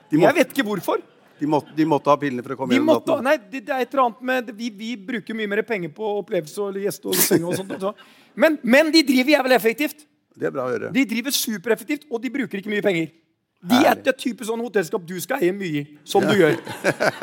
[0.08, 1.02] Jeg vet ikke hvorfor.
[1.38, 3.84] De måtte, de måtte, ha pillene for å komme gjennom måtte, Nei, det, det, er
[3.84, 7.20] et eller annet med vi, vi, bruker mye mer penger på opplevelse og gjester og
[7.20, 8.02] seng og sånt.
[8.34, 10.02] Men, men, de driver jævlig effektivt.
[10.38, 10.90] Det er bra å høre.
[10.94, 13.12] De driver supereffektivt, og de bruker ikke mye penger.
[13.68, 16.30] De er det type sånn hotellskap du skal eie mye i, som ja.
[16.30, 16.58] du gjør.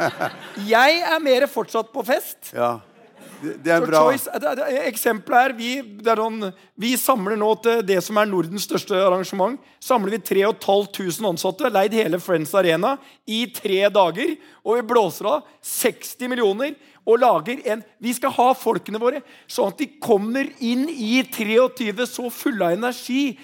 [0.76, 2.54] Jeg er mer fortsatt på fest.
[2.56, 2.78] Ja.
[3.42, 4.02] Det, er bra.
[4.86, 5.72] Eksempelet er vi,
[6.06, 9.60] er noen, vi samler nå til det som er Nordens største arrangement.
[9.84, 12.96] Samler vi 3500 ansatte, leid hele Friends Arena
[13.28, 14.36] i tre dager.
[14.64, 16.76] Og vi blåser av 60 millioner
[17.06, 19.22] og lager en Vi skal ha folkene våre
[19.52, 23.36] sånn at de kommer inn i 23 så fulle av energi.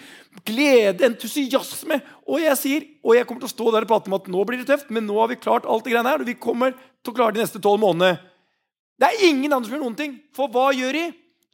[0.48, 2.00] Glede, entusiasme.
[2.26, 4.48] Og jeg sier, og jeg kommer til å stå der og prate om at nå
[4.48, 6.24] blir det tøft, men nå har vi klart alt det greiene her.
[6.24, 8.31] Og vi kommer til å klare de neste tolv månedene.
[9.02, 10.12] Det er ingen andre som gjør noen ting.
[10.38, 11.06] For hva gjør de?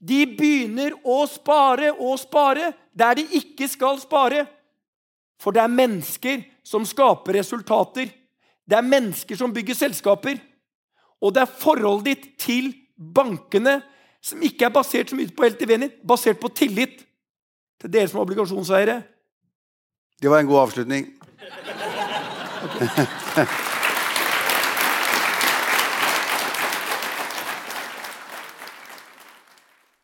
[0.03, 4.43] De begynner å spare og spare der de ikke skal spare.
[5.39, 8.11] For det er mennesker som skaper resultater.
[8.67, 10.41] Det er mennesker som bygger selskaper.
[11.23, 13.79] Og det er forholdet ditt til bankene
[14.19, 16.99] som ikke er basert så mye på LTV-en din, basert på tillit
[17.79, 18.99] til dere som er obligasjonseiere.
[20.19, 21.09] Det var en god avslutning.
[22.67, 23.47] Okay.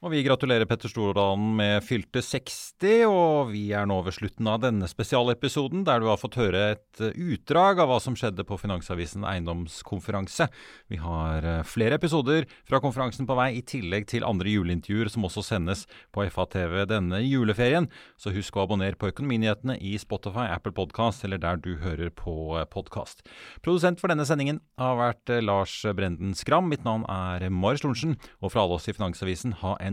[0.03, 4.57] Og vi gratulerer Petter Stordalen med fylte 60, og vi er nå ved slutten av
[4.59, 8.57] denne spesialepisoden, der du har fått høre et eh, utdrag av hva som skjedde på
[8.59, 10.49] Finansavisen eiendomskonferanse.
[10.91, 15.23] Vi har eh, flere episoder fra konferansen på vei, i tillegg til andre juleintervjuer som
[15.23, 17.87] også sendes på FA-TV denne juleferien.
[18.19, 22.57] Så husk å abonnere på Økonominyhetene i Spotify, Apple Podcast eller der du hører på
[22.59, 23.23] eh, podkast.
[23.63, 26.67] Produsent for denne sendingen har vært Lars Brenden Skram.
[26.75, 29.92] Mitt navn er Marius Lorentzen, og fra alle oss i Finansavisen, ha en